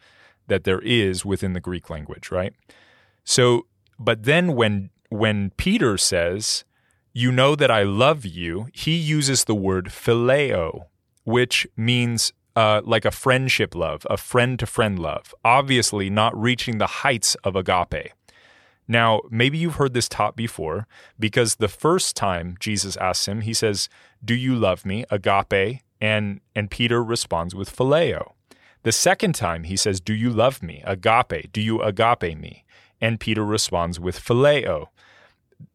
that 0.47 0.63
there 0.63 0.79
is 0.79 1.23
within 1.23 1.53
the 1.53 1.59
Greek 1.59 1.89
language, 1.89 2.31
right? 2.31 2.53
So, 3.23 3.67
but 3.99 4.23
then 4.23 4.55
when 4.55 4.89
when 5.09 5.51
Peter 5.51 5.97
says, 5.97 6.65
"You 7.13 7.31
know 7.31 7.55
that 7.55 7.69
I 7.69 7.83
love 7.83 8.25
you," 8.25 8.67
he 8.73 8.95
uses 8.95 9.43
the 9.43 9.55
word 9.55 9.85
phileo, 9.89 10.87
which 11.23 11.67
means 11.77 12.33
uh, 12.55 12.81
like 12.83 13.05
a 13.05 13.11
friendship 13.11 13.75
love, 13.75 14.05
a 14.09 14.17
friend 14.17 14.57
to 14.59 14.65
friend 14.65 14.97
love. 14.97 15.33
Obviously, 15.45 16.09
not 16.09 16.39
reaching 16.39 16.79
the 16.79 16.87
heights 16.87 17.35
of 17.43 17.55
agape. 17.55 18.13
Now, 18.87 19.21
maybe 19.29 19.57
you've 19.57 19.75
heard 19.75 19.93
this 19.93 20.09
taught 20.09 20.35
before 20.35 20.87
because 21.19 21.55
the 21.55 21.67
first 21.67 22.15
time 22.15 22.57
Jesus 22.59 22.97
asks 22.97 23.27
him, 23.27 23.41
he 23.41 23.53
says, 23.53 23.89
"Do 24.23 24.35
you 24.35 24.55
love 24.55 24.85
me?" 24.85 25.05
agape, 25.09 25.81
and 26.01 26.41
and 26.55 26.69
Peter 26.69 27.03
responds 27.03 27.55
with 27.55 27.75
phileo. 27.75 28.33
The 28.83 28.91
second 28.91 29.35
time 29.35 29.63
he 29.63 29.77
says, 29.77 29.99
"Do 30.01 30.13
you 30.13 30.29
love 30.29 30.61
me?" 30.61 30.83
agape, 30.85 31.51
"Do 31.51 31.61
you 31.61 31.81
agape 31.81 32.37
me?" 32.37 32.65
And 32.99 33.19
Peter 33.19 33.45
responds 33.45 33.99
with 33.99 34.19
phileo. 34.19 34.87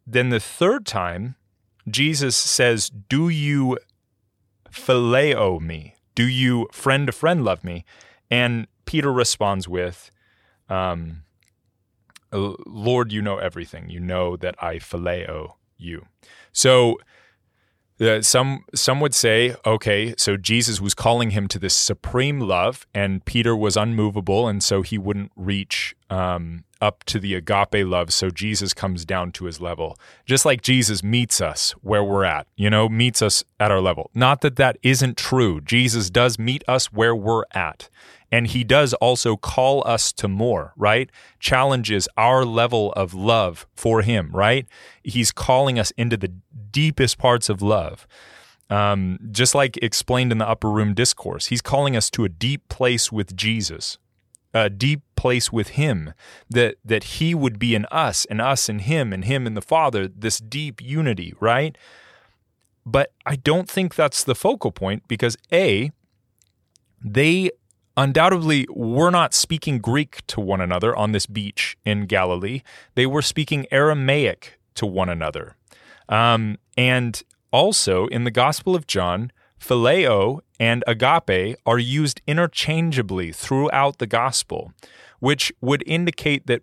Then 0.06 0.28
the 0.28 0.40
third 0.40 0.86
time 0.86 1.36
Jesus 1.88 2.36
says, 2.36 2.90
"Do 2.90 3.28
you 3.28 3.78
phileo 4.70 5.60
me?" 5.60 5.94
Do 6.18 6.26
you 6.26 6.66
friend 6.72 7.06
to 7.06 7.12
friend 7.12 7.44
love 7.44 7.62
me? 7.62 7.84
And 8.28 8.66
Peter 8.86 9.12
responds 9.12 9.68
with, 9.68 10.10
um, 10.68 11.22
Lord, 12.32 13.12
you 13.12 13.22
know 13.22 13.38
everything. 13.38 13.90
You 13.90 14.00
know 14.00 14.36
that 14.36 14.54
I 14.62 14.76
phileo 14.76 15.54
you. 15.76 16.06
So 16.52 16.98
uh, 18.00 18.22
some 18.22 18.64
some 18.74 19.00
would 19.00 19.14
say, 19.14 19.56
okay, 19.66 20.14
so 20.16 20.36
Jesus 20.36 20.80
was 20.80 20.94
calling 20.94 21.30
him 21.30 21.48
to 21.48 21.58
this 21.58 21.74
supreme 21.74 22.40
love, 22.40 22.86
and 22.94 23.24
Peter 23.24 23.56
was 23.56 23.76
unmovable, 23.76 24.46
and 24.46 24.62
so 24.62 24.82
he 24.82 24.96
wouldn't 24.98 25.32
reach 25.34 25.96
um, 26.08 26.64
up 26.80 27.02
to 27.04 27.18
the 27.18 27.34
agape 27.34 27.84
love. 27.86 28.12
So 28.12 28.30
Jesus 28.30 28.72
comes 28.72 29.04
down 29.04 29.32
to 29.32 29.46
his 29.46 29.60
level, 29.60 29.98
just 30.26 30.44
like 30.44 30.62
Jesus 30.62 31.02
meets 31.02 31.40
us 31.40 31.72
where 31.82 32.04
we're 32.04 32.24
at, 32.24 32.46
you 32.56 32.70
know, 32.70 32.88
meets 32.88 33.20
us 33.20 33.42
at 33.58 33.72
our 33.72 33.80
level. 33.80 34.10
Not 34.14 34.42
that 34.42 34.56
that 34.56 34.78
isn't 34.82 35.16
true. 35.16 35.60
Jesus 35.60 36.08
does 36.08 36.38
meet 36.38 36.62
us 36.68 36.92
where 36.92 37.16
we're 37.16 37.44
at. 37.52 37.88
And 38.30 38.46
he 38.46 38.62
does 38.62 38.92
also 38.94 39.36
call 39.36 39.86
us 39.86 40.12
to 40.14 40.28
more, 40.28 40.72
right? 40.76 41.10
Challenges 41.40 42.08
our 42.16 42.44
level 42.44 42.92
of 42.92 43.14
love 43.14 43.66
for 43.74 44.02
him, 44.02 44.30
right? 44.32 44.66
He's 45.02 45.32
calling 45.32 45.78
us 45.78 45.92
into 45.92 46.16
the 46.16 46.32
deepest 46.70 47.18
parts 47.18 47.48
of 47.48 47.62
love. 47.62 48.06
Um, 48.70 49.18
just 49.30 49.54
like 49.54 49.78
explained 49.78 50.30
in 50.30 50.36
the 50.36 50.48
upper 50.48 50.70
room 50.70 50.92
discourse, 50.92 51.46
he's 51.46 51.62
calling 51.62 51.96
us 51.96 52.10
to 52.10 52.24
a 52.24 52.28
deep 52.28 52.68
place 52.68 53.10
with 53.10 53.34
Jesus, 53.34 53.96
a 54.52 54.68
deep 54.68 55.00
place 55.18 55.50
with 55.50 55.70
him 55.70 56.14
that 56.48 56.76
that 56.84 57.04
he 57.04 57.34
would 57.34 57.58
be 57.58 57.74
in 57.74 57.84
us 57.86 58.24
and 58.26 58.40
us 58.40 58.68
in 58.68 58.78
him 58.78 59.12
and 59.12 59.24
him 59.24 59.48
in 59.48 59.54
the 59.54 59.60
father 59.60 60.06
this 60.06 60.38
deep 60.38 60.80
unity 60.80 61.34
right 61.40 61.76
but 62.86 63.10
i 63.26 63.34
don't 63.34 63.68
think 63.68 63.96
that's 63.96 64.22
the 64.22 64.36
focal 64.36 64.70
point 64.70 65.02
because 65.08 65.36
a 65.52 65.90
they 67.04 67.50
undoubtedly 67.98 68.66
were 68.70 69.10
not 69.10 69.34
speaking 69.34 69.78
greek 69.78 70.26
to 70.26 70.40
one 70.40 70.60
another 70.60 70.96
on 70.96 71.12
this 71.12 71.26
beach 71.26 71.76
in 71.84 72.06
galilee. 72.06 72.62
They 72.94 73.06
were 73.06 73.22
speaking 73.22 73.66
aramaic 73.70 74.58
to 74.76 74.86
one 74.86 75.08
another. 75.08 75.56
Um, 76.08 76.56
and 76.76 77.22
also 77.52 78.06
in 78.06 78.24
the 78.24 78.30
gospel 78.30 78.74
of 78.74 78.86
john 78.86 79.32
phileo 79.60 80.40
and 80.60 80.82
agape 80.86 81.56
are 81.66 81.78
used 81.78 82.20
interchangeably 82.26 83.32
throughout 83.32 83.98
the 83.98 84.06
gospel, 84.06 84.72
which 85.20 85.52
would 85.60 85.82
indicate 85.86 86.46
that 86.46 86.62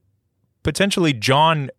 potentially 0.64 1.14
John 1.14 1.70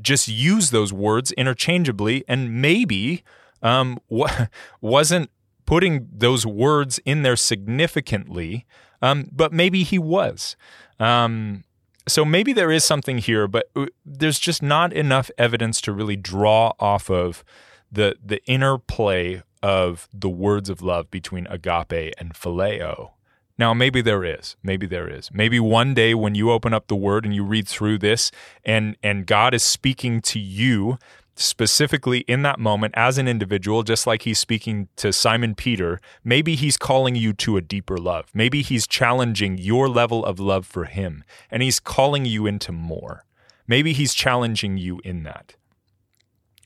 just 0.00 0.28
used 0.28 0.72
those 0.72 0.92
words 0.92 1.32
interchangeably 1.32 2.24
and 2.28 2.60
maybe 2.60 3.22
um, 3.62 3.98
wasn't 4.80 5.30
putting 5.66 6.08
those 6.12 6.46
words 6.46 6.98
in 7.04 7.22
there 7.22 7.36
significantly, 7.36 8.66
um, 9.02 9.28
but 9.32 9.52
maybe 9.52 9.82
he 9.82 9.98
was. 9.98 10.56
Um, 10.98 11.64
so 12.06 12.24
maybe 12.24 12.52
there 12.52 12.70
is 12.70 12.84
something 12.84 13.18
here, 13.18 13.48
but 13.48 13.70
uh, 13.74 13.86
there's 14.04 14.38
just 14.38 14.62
not 14.62 14.92
enough 14.92 15.30
evidence 15.38 15.80
to 15.82 15.92
really 15.92 16.16
draw 16.16 16.72
off 16.78 17.10
of 17.10 17.44
the 17.90 18.16
the 18.24 18.44
interplay 18.46 19.42
of 19.62 20.08
the 20.12 20.28
words 20.28 20.68
of 20.68 20.82
love 20.82 21.10
between 21.10 21.46
agape 21.46 22.12
and 22.18 22.34
phileo. 22.34 23.12
Now, 23.56 23.72
maybe 23.72 24.02
there 24.02 24.24
is. 24.24 24.56
Maybe 24.62 24.86
there 24.86 25.08
is. 25.08 25.30
Maybe 25.32 25.60
one 25.60 25.94
day 25.94 26.12
when 26.12 26.34
you 26.34 26.50
open 26.50 26.74
up 26.74 26.88
the 26.88 26.96
word 26.96 27.24
and 27.24 27.34
you 27.34 27.44
read 27.44 27.68
through 27.68 27.98
this 27.98 28.30
and 28.64 28.96
and 29.02 29.26
God 29.26 29.54
is 29.54 29.62
speaking 29.62 30.20
to 30.22 30.38
you 30.38 30.98
specifically 31.34 32.20
in 32.20 32.42
that 32.42 32.58
moment 32.58 32.94
as 32.96 33.18
an 33.18 33.28
individual 33.28 33.82
just 33.82 34.06
like 34.06 34.22
he's 34.22 34.38
speaking 34.38 34.88
to 34.96 35.12
Simon 35.12 35.54
Peter, 35.54 36.00
maybe 36.22 36.54
he's 36.54 36.76
calling 36.76 37.16
you 37.16 37.32
to 37.32 37.56
a 37.56 37.60
deeper 37.60 37.98
love. 37.98 38.30
Maybe 38.34 38.62
he's 38.62 38.86
challenging 38.86 39.58
your 39.58 39.88
level 39.88 40.24
of 40.24 40.38
love 40.38 40.66
for 40.66 40.84
him 40.84 41.24
and 41.50 41.62
he's 41.62 41.80
calling 41.80 42.24
you 42.24 42.46
into 42.46 42.72
more. 42.72 43.24
Maybe 43.66 43.92
he's 43.92 44.14
challenging 44.14 44.76
you 44.76 45.00
in 45.04 45.22
that. 45.24 45.54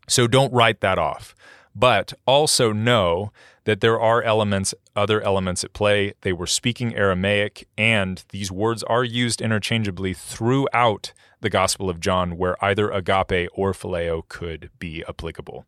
So 0.09 0.27
don't 0.27 0.53
write 0.53 0.81
that 0.81 0.99
off 0.99 1.35
but 1.79 2.13
also 2.27 2.73
know 2.73 3.33
that 3.69 3.83
there 3.83 4.01
are 4.01 4.23
elements, 4.23 4.75
other 4.97 5.21
elements 5.21 5.63
at 5.63 5.75
play. 5.75 6.15
They 6.23 6.33
were 6.33 6.47
speaking 6.47 6.97
Aramaic, 6.97 7.69
and 7.77 8.25
these 8.31 8.51
words 8.51 8.83
are 8.85 9.05
used 9.05 9.43
interchangeably 9.43 10.15
throughout 10.15 11.13
the 11.43 11.51
Gospel 11.51 11.91
of 11.91 12.01
John, 12.01 12.39
where 12.39 12.57
either 12.65 12.91
agape 12.91 13.51
or 13.53 13.75
phileo 13.75 14.27
could 14.27 14.71
be 14.79 15.05
applicable. 15.07 15.67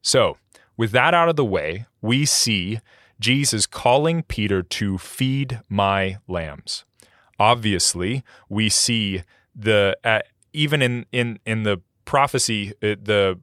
So, 0.00 0.36
with 0.76 0.92
that 0.92 1.14
out 1.14 1.28
of 1.28 1.34
the 1.34 1.44
way, 1.44 1.86
we 2.00 2.26
see 2.26 2.78
Jesus 3.18 3.66
calling 3.66 4.22
Peter 4.22 4.62
to 4.62 4.96
feed 4.96 5.62
my 5.68 6.18
lambs. 6.28 6.84
Obviously, 7.40 8.22
we 8.48 8.68
see 8.68 9.24
the 9.52 9.96
uh, 10.04 10.20
even 10.52 10.80
in 10.80 11.06
in 11.10 11.40
in 11.44 11.64
the 11.64 11.80
prophecy, 12.04 12.70
uh, 12.80 12.94
the 13.02 13.40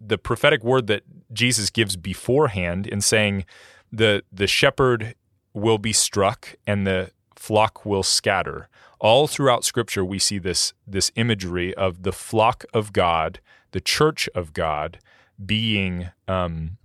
the 0.00 0.18
prophetic 0.18 0.64
word 0.64 0.86
that 0.86 1.02
Jesus 1.32 1.70
gives 1.70 1.96
beforehand 1.96 2.86
in 2.86 3.00
saying 3.00 3.44
the 3.92 4.22
the 4.32 4.46
shepherd 4.46 5.14
will 5.52 5.78
be 5.78 5.92
struck 5.92 6.54
and 6.66 6.86
the 6.86 7.10
flock 7.36 7.84
will 7.84 8.02
scatter. 8.02 8.68
All 8.98 9.26
throughout 9.26 9.64
scripture 9.64 10.04
we 10.04 10.18
see 10.18 10.38
this 10.38 10.72
this 10.86 11.10
imagery 11.16 11.74
of 11.74 12.02
the 12.02 12.12
flock 12.12 12.64
of 12.72 12.92
God, 12.92 13.40
the 13.72 13.80
church 13.80 14.28
of 14.34 14.52
God 14.52 14.98
being 15.44 16.10
um, 16.28 16.76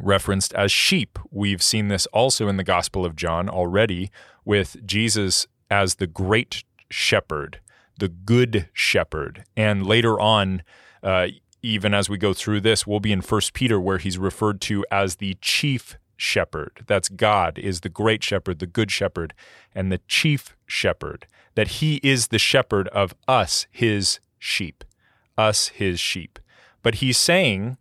referenced 0.00 0.52
as 0.54 0.72
sheep. 0.72 1.18
We've 1.30 1.62
seen 1.62 1.88
this 1.88 2.06
also 2.06 2.48
in 2.48 2.56
the 2.56 2.64
Gospel 2.64 3.04
of 3.04 3.16
John 3.16 3.48
already 3.48 4.10
with 4.44 4.84
Jesus 4.84 5.46
as 5.70 5.96
the 5.96 6.06
great 6.06 6.64
shepherd, 6.90 7.60
the 7.98 8.08
good 8.08 8.68
shepherd. 8.72 9.44
And 9.56 9.86
later 9.86 10.20
on, 10.20 10.62
uh, 11.02 11.28
even 11.66 11.92
as 11.92 12.08
we 12.08 12.16
go 12.16 12.32
through 12.32 12.60
this, 12.60 12.86
we'll 12.86 13.00
be 13.00 13.12
in 13.12 13.20
First 13.20 13.52
Peter 13.52 13.80
where 13.80 13.98
he's 13.98 14.18
referred 14.18 14.60
to 14.62 14.86
as 14.90 15.16
the 15.16 15.36
chief 15.40 15.98
shepherd. 16.16 16.84
That's 16.86 17.08
God 17.08 17.58
is 17.58 17.80
the 17.80 17.88
great 17.88 18.22
shepherd, 18.22 18.60
the 18.60 18.66
good 18.66 18.90
shepherd, 18.90 19.34
and 19.74 19.90
the 19.90 20.00
chief 20.06 20.56
shepherd. 20.64 21.26
That 21.56 21.68
he 21.68 21.96
is 22.04 22.28
the 22.28 22.38
shepherd 22.38 22.86
of 22.88 23.14
us, 23.26 23.66
his 23.70 24.20
sheep, 24.38 24.84
us, 25.36 25.68
his 25.68 25.98
sheep. 25.98 26.38
But 26.82 26.96
he's 26.96 27.18
saying, 27.18 27.78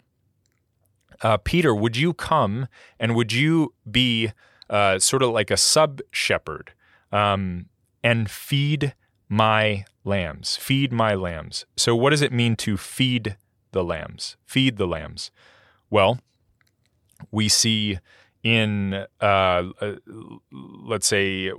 uh, 1.21 1.38
Peter, 1.38 1.76
would 1.76 1.95
you 1.95 2.13
come 2.13 2.67
and 3.00 3.15
would 3.15 3.32
you 3.32 3.74
be 3.89 4.32
uh, 4.67 4.98
sort 4.98 5.21
of 5.21 5.30
like 5.30 5.52
a 5.52 5.58
sub 5.58 6.02
shepherd 6.10 6.74
um, 7.12 7.67
and 8.04 8.32
feed 8.32 8.95
my 9.30 9.86
lambs? 10.04 10.58
Feed 10.58 10.91
my 10.91 11.13
lambs. 11.13 11.65
So, 11.76 11.95
what 11.95 12.10
does 12.10 12.24
it 12.24 12.34
mean 12.34 12.56
to 12.58 12.78
feed 12.78 13.38
the 13.76 13.84
lambs, 13.84 14.38
feed 14.46 14.78
the 14.78 14.88
lambs. 14.88 15.30
Well, 15.92 16.20
we 17.30 17.50
see 17.50 18.00
in, 18.42 19.06
uh, 19.22 19.64
uh, 19.82 19.96
let's 20.52 21.06
say, 21.06 21.50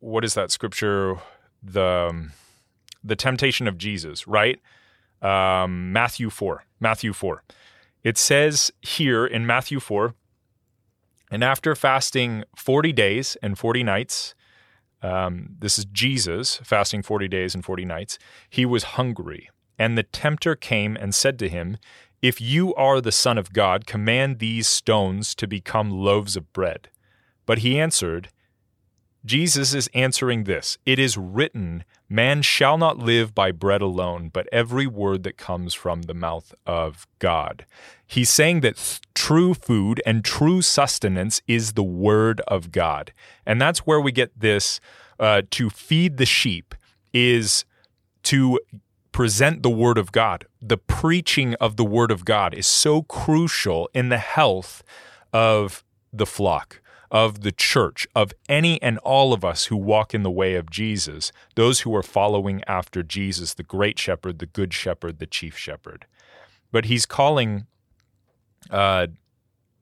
what 0.00 0.24
is 0.24 0.34
that 0.34 0.50
scripture? 0.50 1.14
The 1.62 2.10
um, 2.10 2.32
the 3.02 3.16
temptation 3.16 3.68
of 3.68 3.78
Jesus, 3.78 4.26
right? 4.26 4.60
Um, 5.22 5.92
Matthew 5.92 6.28
four. 6.28 6.64
Matthew 6.80 7.12
four. 7.12 7.44
It 8.02 8.18
says 8.18 8.70
here 8.82 9.24
in 9.24 9.46
Matthew 9.46 9.80
4 9.80 10.14
and 11.30 11.42
after 11.42 11.74
fasting 11.74 12.44
40 12.54 12.92
days 12.92 13.38
and 13.42 13.58
40 13.58 13.82
nights, 13.82 14.34
um, 15.02 15.56
this 15.58 15.78
is 15.78 15.86
Jesus 15.86 16.60
fasting 16.62 17.02
40 17.02 17.28
days 17.28 17.54
and 17.54 17.64
40 17.64 17.86
nights, 17.86 18.18
he 18.50 18.66
was 18.66 18.82
hungry. 18.98 19.48
And 19.78 19.96
the 19.96 20.02
tempter 20.02 20.54
came 20.54 20.96
and 20.96 21.14
said 21.14 21.38
to 21.40 21.48
him, 21.48 21.78
If 22.22 22.40
you 22.40 22.74
are 22.74 23.00
the 23.00 23.12
Son 23.12 23.38
of 23.38 23.52
God, 23.52 23.86
command 23.86 24.38
these 24.38 24.66
stones 24.66 25.34
to 25.36 25.46
become 25.46 25.90
loaves 25.90 26.36
of 26.36 26.52
bread. 26.52 26.88
But 27.46 27.58
he 27.58 27.78
answered, 27.78 28.28
Jesus 29.24 29.72
is 29.72 29.88
answering 29.94 30.44
this 30.44 30.76
It 30.84 30.98
is 30.98 31.16
written, 31.16 31.84
Man 32.08 32.42
shall 32.42 32.76
not 32.76 32.98
live 32.98 33.34
by 33.34 33.52
bread 33.52 33.80
alone, 33.80 34.30
but 34.32 34.48
every 34.52 34.86
word 34.86 35.22
that 35.22 35.38
comes 35.38 35.72
from 35.72 36.02
the 36.02 36.14
mouth 36.14 36.54
of 36.66 37.06
God. 37.18 37.64
He's 38.06 38.28
saying 38.28 38.60
that 38.60 38.76
th- 38.76 39.00
true 39.14 39.54
food 39.54 40.02
and 40.04 40.24
true 40.24 40.60
sustenance 40.60 41.40
is 41.48 41.72
the 41.72 41.82
word 41.82 42.42
of 42.42 42.70
God. 42.70 43.12
And 43.46 43.60
that's 43.60 43.80
where 43.80 44.00
we 44.00 44.12
get 44.12 44.38
this 44.38 44.78
uh, 45.18 45.42
to 45.52 45.70
feed 45.70 46.18
the 46.18 46.26
sheep 46.26 46.74
is 47.14 47.64
to 48.24 48.60
present 49.14 49.62
the 49.62 49.70
word 49.70 49.96
of 49.96 50.10
God. 50.10 50.44
The 50.60 50.76
preaching 50.76 51.54
of 51.54 51.76
the 51.76 51.84
word 51.84 52.10
of 52.10 52.24
God 52.24 52.52
is 52.52 52.66
so 52.66 53.02
crucial 53.02 53.88
in 53.94 54.08
the 54.08 54.18
health 54.18 54.82
of 55.32 55.84
the 56.12 56.26
flock 56.26 56.80
of 57.12 57.42
the 57.42 57.52
church, 57.52 58.08
of 58.16 58.32
any 58.48 58.82
and 58.82 58.98
all 58.98 59.32
of 59.32 59.44
us 59.44 59.66
who 59.66 59.76
walk 59.76 60.14
in 60.14 60.24
the 60.24 60.30
way 60.32 60.56
of 60.56 60.68
Jesus, 60.68 61.30
those 61.54 61.80
who 61.80 61.94
are 61.94 62.02
following 62.02 62.64
after 62.66 63.04
Jesus, 63.04 63.54
the 63.54 63.62
great 63.62 64.00
shepherd, 64.00 64.40
the 64.40 64.46
good 64.46 64.74
shepherd, 64.74 65.20
the 65.20 65.26
chief 65.26 65.56
shepherd. 65.56 66.06
But 66.72 66.86
he's 66.86 67.06
calling 67.06 67.66
uh, 68.68 69.06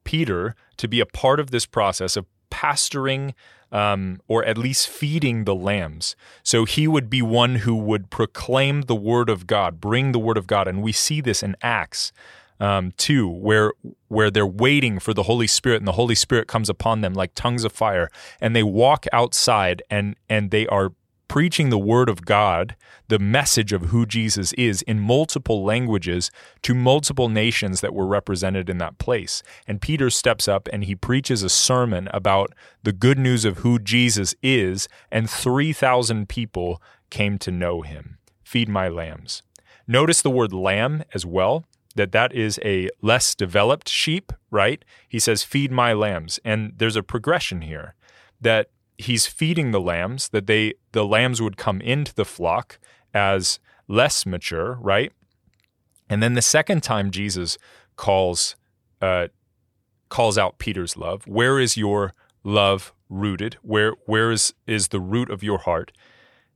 Peter 0.04 0.54
to 0.76 0.86
be 0.86 1.00
a 1.00 1.06
part 1.06 1.40
of 1.40 1.50
this 1.50 1.64
process 1.64 2.18
of 2.18 2.26
pastoring 2.52 3.32
um, 3.72 4.20
or 4.28 4.44
at 4.44 4.58
least 4.58 4.88
feeding 4.88 5.44
the 5.44 5.54
lambs. 5.54 6.14
So 6.42 6.64
he 6.66 6.86
would 6.86 7.08
be 7.08 7.22
one 7.22 7.56
who 7.56 7.74
would 7.74 8.10
proclaim 8.10 8.82
the 8.82 8.94
word 8.94 9.30
of 9.30 9.46
God, 9.46 9.80
bring 9.80 10.12
the 10.12 10.18
word 10.18 10.36
of 10.36 10.46
God. 10.46 10.68
And 10.68 10.82
we 10.82 10.92
see 10.92 11.22
this 11.22 11.42
in 11.42 11.56
Acts 11.62 12.12
um, 12.60 12.92
too, 12.96 13.28
where 13.28 13.72
where 14.08 14.30
they're 14.30 14.46
waiting 14.46 15.00
for 15.00 15.14
the 15.14 15.24
Holy 15.24 15.46
Spirit, 15.48 15.78
and 15.78 15.88
the 15.88 15.92
Holy 15.92 16.14
Spirit 16.14 16.46
comes 16.46 16.68
upon 16.68 17.00
them 17.00 17.14
like 17.14 17.34
tongues 17.34 17.64
of 17.64 17.72
fire, 17.72 18.08
and 18.40 18.54
they 18.54 18.62
walk 18.62 19.06
outside 19.12 19.82
and 19.90 20.14
and 20.28 20.50
they 20.50 20.66
are 20.68 20.92
preaching 21.32 21.70
the 21.70 21.78
word 21.78 22.10
of 22.10 22.26
God, 22.26 22.76
the 23.08 23.18
message 23.18 23.72
of 23.72 23.84
who 23.84 24.04
Jesus 24.04 24.52
is 24.52 24.82
in 24.82 25.00
multiple 25.00 25.64
languages 25.64 26.30
to 26.60 26.74
multiple 26.74 27.30
nations 27.30 27.80
that 27.80 27.94
were 27.94 28.06
represented 28.06 28.68
in 28.68 28.76
that 28.76 28.98
place. 28.98 29.42
And 29.66 29.80
Peter 29.80 30.10
steps 30.10 30.46
up 30.46 30.68
and 30.70 30.84
he 30.84 30.94
preaches 30.94 31.42
a 31.42 31.48
sermon 31.48 32.10
about 32.12 32.52
the 32.82 32.92
good 32.92 33.18
news 33.18 33.46
of 33.46 33.60
who 33.60 33.78
Jesus 33.78 34.34
is, 34.42 34.88
and 35.10 35.30
3,000 35.30 36.28
people 36.28 36.82
came 37.08 37.38
to 37.38 37.50
know 37.50 37.80
him. 37.80 38.18
Feed 38.44 38.68
my 38.68 38.88
lambs. 38.88 39.42
Notice 39.88 40.20
the 40.20 40.28
word 40.28 40.52
lamb 40.52 41.02
as 41.14 41.24
well 41.24 41.64
that 41.94 42.12
that 42.12 42.34
is 42.34 42.60
a 42.62 42.90
less 43.00 43.34
developed 43.34 43.88
sheep, 43.88 44.34
right? 44.50 44.84
He 45.08 45.18
says, 45.18 45.44
"Feed 45.44 45.72
my 45.72 45.94
lambs," 45.94 46.40
and 46.44 46.74
there's 46.76 46.94
a 46.94 47.02
progression 47.02 47.62
here 47.62 47.94
that 48.38 48.68
he's 49.02 49.26
feeding 49.26 49.70
the 49.70 49.80
lambs. 49.80 50.28
That 50.30 50.46
they 50.46 50.74
the 50.92 51.04
lambs 51.04 51.40
would 51.40 51.56
come 51.56 51.80
into 51.80 52.14
the 52.14 52.24
flock 52.24 52.78
as 53.12 53.58
less 53.88 54.24
mature, 54.24 54.78
right? 54.80 55.12
And 56.08 56.22
then 56.22 56.34
the 56.34 56.42
second 56.42 56.82
time 56.82 57.10
Jesus 57.10 57.58
calls 57.96 58.56
uh, 59.00 59.28
calls 60.08 60.38
out 60.38 60.58
Peter's 60.58 60.96
love. 60.96 61.26
Where 61.26 61.58
is 61.58 61.76
your 61.76 62.14
love 62.44 62.92
rooted? 63.08 63.56
Where 63.62 63.94
where 64.06 64.30
is 64.30 64.54
is 64.66 64.88
the 64.88 65.00
root 65.00 65.30
of 65.30 65.42
your 65.42 65.58
heart? 65.58 65.92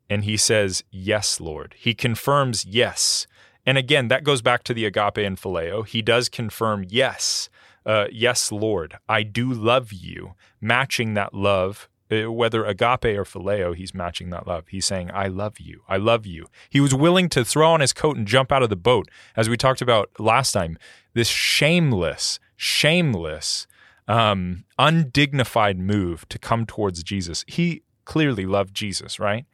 And 0.08 0.24
he 0.24 0.36
says, 0.36 0.84
"Yes, 0.90 1.40
Lord." 1.40 1.74
He 1.76 1.94
confirms, 1.94 2.64
"Yes." 2.64 3.26
And 3.66 3.76
again, 3.76 4.06
that 4.08 4.22
goes 4.22 4.42
back 4.42 4.62
to 4.64 4.74
the 4.74 4.84
agape 4.84 5.18
and 5.18 5.36
phileo. 5.36 5.86
He 5.86 6.00
does 6.00 6.28
confirm, 6.28 6.86
yes, 6.88 7.50
uh, 7.84 8.06
yes, 8.12 8.52
Lord, 8.52 8.96
I 9.08 9.24
do 9.24 9.52
love 9.52 9.92
you, 9.92 10.34
matching 10.60 11.14
that 11.14 11.34
love. 11.34 11.88
Uh, 12.10 12.30
whether 12.30 12.64
agape 12.64 13.04
or 13.04 13.24
phileo, 13.24 13.74
he's 13.74 13.92
matching 13.92 14.30
that 14.30 14.46
love. 14.46 14.68
He's 14.68 14.84
saying, 14.84 15.10
I 15.12 15.26
love 15.26 15.58
you. 15.58 15.82
I 15.88 15.96
love 15.96 16.24
you. 16.24 16.46
He 16.70 16.80
was 16.80 16.94
willing 16.94 17.28
to 17.30 17.44
throw 17.44 17.70
on 17.72 17.80
his 17.80 17.92
coat 17.92 18.16
and 18.16 18.26
jump 18.26 18.52
out 18.52 18.62
of 18.62 18.70
the 18.70 18.76
boat, 18.76 19.08
as 19.34 19.48
we 19.48 19.56
talked 19.56 19.82
about 19.82 20.10
last 20.20 20.52
time. 20.52 20.78
This 21.14 21.28
shameless, 21.28 22.38
shameless, 22.56 23.66
um, 24.06 24.64
undignified 24.78 25.78
move 25.78 26.28
to 26.28 26.38
come 26.38 26.64
towards 26.64 27.02
Jesus. 27.02 27.44
He 27.48 27.82
clearly 28.04 28.46
loved 28.46 28.72
Jesus, 28.72 29.18
right? 29.18 29.44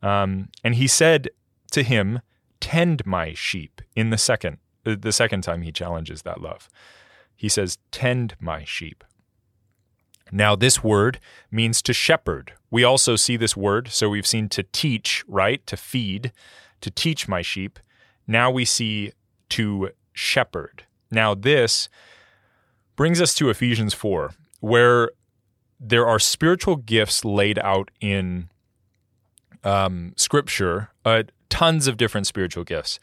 Um, 0.00 0.50
and 0.62 0.76
he 0.76 0.86
said 0.86 1.30
to 1.72 1.82
him, 1.82 2.20
tend 2.60 3.04
my 3.06 3.34
sheep 3.34 3.82
in 3.94 4.10
the 4.10 4.18
second 4.18 4.58
uh, 4.84 4.96
the 4.98 5.12
second 5.12 5.42
time 5.42 5.62
he 5.62 5.72
challenges 5.72 6.22
that 6.22 6.40
love 6.40 6.68
he 7.34 7.48
says 7.48 7.78
tend 7.90 8.34
my 8.40 8.64
sheep 8.64 9.04
now 10.32 10.56
this 10.56 10.82
word 10.82 11.20
means 11.50 11.82
to 11.82 11.92
shepherd. 11.92 12.52
We 12.70 12.84
also 12.84 13.16
see 13.16 13.36
this 13.36 13.56
word 13.56 13.88
so 13.88 14.08
we've 14.08 14.26
seen 14.26 14.48
to 14.50 14.62
teach 14.64 15.24
right? 15.28 15.66
To 15.66 15.76
feed 15.76 16.32
to 16.80 16.90
teach 16.90 17.28
my 17.28 17.42
sheep. 17.42 17.78
Now 18.26 18.50
we 18.50 18.64
see 18.64 19.12
to 19.50 19.90
shepherd. 20.12 20.84
Now 21.10 21.34
this 21.34 21.88
brings 22.96 23.20
us 23.20 23.34
to 23.34 23.50
ephesians 23.50 23.94
4 23.94 24.32
where 24.60 25.10
there 25.78 26.06
are 26.06 26.18
spiritual 26.18 26.76
gifts 26.76 27.24
laid 27.24 27.58
out 27.58 27.90
in 28.00 28.48
um, 29.62 30.12
scripture 30.16 30.90
uh, 31.04 31.24
tons 31.48 31.86
of 31.86 31.96
different 31.96 32.26
spiritual 32.26 32.64
gifts. 32.64 32.98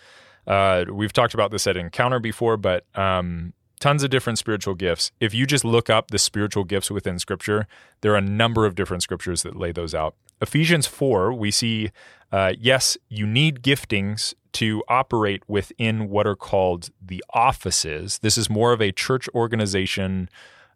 Uh, 0.45 0.85
we've 0.91 1.13
talked 1.13 1.33
about 1.33 1.51
this 1.51 1.67
at 1.67 1.77
Encounter 1.77 2.19
before, 2.19 2.57
but 2.57 2.85
um, 2.95 3.53
tons 3.83 4.01
of 4.01 4.09
different 4.09 4.39
spiritual 4.39 4.75
gifts. 4.75 5.11
If 5.19 5.33
you 5.33 5.45
just 5.45 5.65
look 5.65 5.89
up 5.89 6.09
the 6.09 6.17
spiritual 6.17 6.63
gifts 6.63 6.89
within 6.89 7.19
Scripture, 7.19 7.67
there 7.99 8.13
are 8.13 8.17
a 8.17 8.21
number 8.21 8.65
of 8.65 8.75
different 8.75 9.03
scriptures 9.03 9.43
that 9.43 9.57
lay 9.57 9.73
those 9.73 9.93
out. 9.93 10.15
Ephesians 10.39 10.87
4, 10.87 11.33
we 11.33 11.51
see, 11.51 11.91
uh, 12.31 12.53
yes, 12.57 12.97
you 13.09 13.27
need 13.27 13.61
giftings 13.61 14.33
to 14.53 14.83
operate 14.87 15.43
within 15.49 16.09
what 16.09 16.25
are 16.25 16.35
called 16.37 16.91
the 17.05 17.21
offices. 17.33 18.19
This 18.19 18.37
is 18.37 18.49
more 18.49 18.71
of 18.71 18.81
a 18.81 18.93
church 18.93 19.27
organization. 19.35 20.29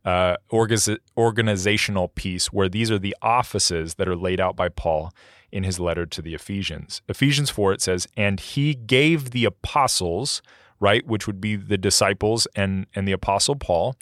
Uh, 0.05 0.37
organizational 1.17 2.07
piece 2.07 2.47
where 2.47 2.69
these 2.69 2.89
are 2.89 2.99
the 2.99 3.13
offices 3.21 3.95
that 3.95 4.07
are 4.07 4.15
laid 4.15 4.39
out 4.39 4.55
by 4.55 4.69
Paul 4.69 5.11
in 5.51 5.65
his 5.65 5.81
letter 5.81 6.05
to 6.05 6.21
the 6.21 6.33
Ephesians. 6.33 7.01
Ephesians 7.09 7.49
4, 7.49 7.73
it 7.73 7.81
says, 7.81 8.07
And 8.15 8.39
he 8.39 8.73
gave 8.73 9.31
the 9.31 9.43
apostles, 9.43 10.41
right, 10.79 11.05
which 11.05 11.27
would 11.27 11.41
be 11.41 11.55
the 11.55 11.77
disciples 11.77 12.47
and, 12.55 12.85
and 12.95 13.07
the 13.07 13.11
apostle 13.11 13.55
Paul, 13.55 13.95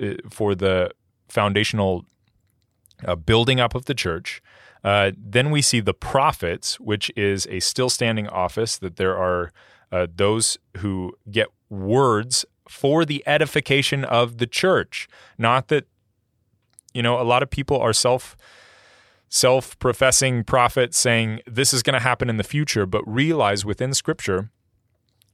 uh, 0.00 0.14
for 0.30 0.54
the 0.54 0.90
foundational 1.28 2.04
uh, 3.06 3.16
building 3.16 3.60
up 3.60 3.74
of 3.74 3.86
the 3.86 3.94
church. 3.94 4.42
Uh, 4.84 5.10
then 5.16 5.50
we 5.50 5.60
see 5.60 5.80
the 5.80 5.94
prophets, 5.94 6.78
which 6.78 7.10
is 7.16 7.46
a 7.50 7.60
still 7.60 7.90
standing 7.90 8.28
office, 8.28 8.78
that 8.78 8.96
there 8.96 9.16
are 9.16 9.52
uh, 9.90 10.06
those 10.14 10.58
who 10.78 11.12
get 11.30 11.48
words 11.68 12.44
for 12.68 13.04
the 13.04 13.22
edification 13.26 14.04
of 14.04 14.38
the 14.38 14.46
church. 14.46 15.08
Not 15.36 15.68
that, 15.68 15.86
you 16.92 17.02
know, 17.02 17.20
a 17.20 17.24
lot 17.24 17.42
of 17.42 17.50
people 17.50 17.78
are 17.80 17.92
self 17.92 18.36
self 19.30 19.78
professing 19.78 20.42
prophets 20.42 20.96
saying 20.96 21.40
this 21.46 21.74
is 21.74 21.82
going 21.82 21.94
to 21.94 22.00
happen 22.00 22.30
in 22.30 22.36
the 22.36 22.44
future, 22.44 22.86
but 22.86 23.06
realize 23.06 23.64
within 23.64 23.92
scripture, 23.92 24.50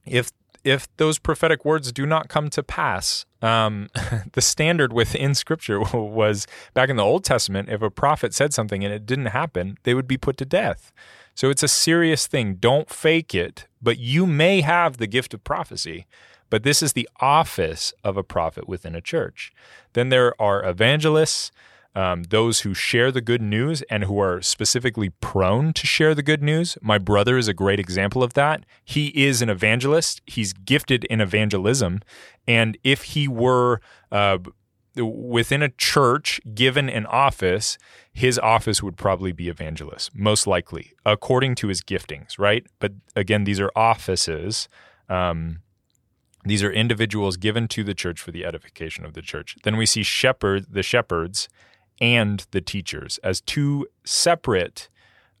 if 0.05 0.31
if 0.65 0.93
those 0.97 1.19
prophetic 1.19 1.63
words 1.63 1.91
do 1.91 2.05
not 2.05 2.27
come 2.27 2.49
to 2.49 2.63
pass, 2.63 3.25
um, 3.41 3.87
the 4.33 4.41
standard 4.41 4.91
within 4.91 5.35
Scripture 5.35 5.79
was 5.93 6.47
back 6.73 6.89
in 6.89 6.97
the 6.97 7.03
Old 7.03 7.23
Testament. 7.23 7.69
If 7.69 7.81
a 7.81 7.91
prophet 7.91 8.33
said 8.33 8.53
something 8.53 8.83
and 8.83 8.93
it 8.93 9.05
didn't 9.05 9.27
happen, 9.27 9.77
they 9.83 9.93
would 9.93 10.07
be 10.07 10.17
put 10.17 10.35
to 10.37 10.45
death. 10.45 10.91
So 11.35 11.49
it's 11.49 11.63
a 11.63 11.67
serious 11.67 12.27
thing. 12.27 12.55
Don't 12.55 12.89
fake 12.89 13.35
it, 13.35 13.67
but 13.81 13.99
you 13.99 14.25
may 14.25 14.61
have 14.61 14.97
the 14.97 15.07
gift 15.07 15.33
of 15.33 15.43
prophecy. 15.43 16.07
But 16.49 16.63
this 16.63 16.81
is 16.81 16.93
the 16.93 17.09
office 17.19 17.93
of 18.03 18.17
a 18.17 18.23
prophet 18.23 18.67
within 18.67 18.95
a 18.95 19.01
church. 19.01 19.51
Then 19.93 20.09
there 20.09 20.39
are 20.41 20.63
evangelists 20.67 21.51
um, 21.95 22.23
those 22.23 22.61
who 22.61 22.73
share 22.73 23.11
the 23.11 23.21
good 23.21 23.41
news 23.41 23.81
and 23.83 24.03
who 24.03 24.19
are 24.19 24.41
specifically 24.41 25.09
prone 25.21 25.73
to 25.73 25.87
share 25.87 26.13
the 26.13 26.23
good 26.23 26.43
news. 26.43 26.77
My 26.81 26.97
brother 26.97 27.37
is 27.37 27.47
a 27.47 27.53
great 27.53 27.79
example 27.79 28.21
of 28.23 28.33
that. 28.33 28.65
He 28.83 29.07
is 29.07 29.41
an 29.41 29.49
evangelist, 29.49 30.21
he's 30.25 30.53
gifted 30.53 31.05
in 31.05 31.21
evangelism. 31.21 32.01
And 32.47 32.77
if 32.83 33.03
he 33.03 33.27
were 33.27 33.79
uh, 34.11 34.39
within 34.95 35.61
a 35.63 35.69
church 35.69 36.41
given 36.53 36.89
an 36.89 37.05
office, 37.05 37.77
his 38.13 38.37
office 38.39 38.83
would 38.83 38.97
probably 38.97 39.31
be 39.31 39.49
evangelist, 39.49 40.15
most 40.15 40.45
likely, 40.47 40.93
according 41.05 41.55
to 41.55 41.67
his 41.67 41.81
giftings, 41.81 42.37
right? 42.37 42.65
But 42.79 42.93
again, 43.15 43.45
these 43.45 43.59
are 43.59 43.71
offices. 43.75 44.67
Um, 45.09 45.59
These 46.47 46.63
are 46.63 46.71
individuals 46.71 47.37
given 47.37 47.67
to 47.69 47.83
the 47.83 47.95
church 47.95 48.21
for 48.21 48.31
the 48.31 48.45
edification 48.45 49.03
of 49.03 49.13
the 49.13 49.21
church. 49.21 49.55
Then 49.63 49.77
we 49.77 49.87
see 49.87 50.03
shepherd, 50.03 50.67
the 50.69 50.83
shepherds 50.83 51.49
and 51.99 52.45
the 52.51 52.61
teachers 52.61 53.17
as 53.23 53.41
two 53.41 53.87
separate 54.03 54.89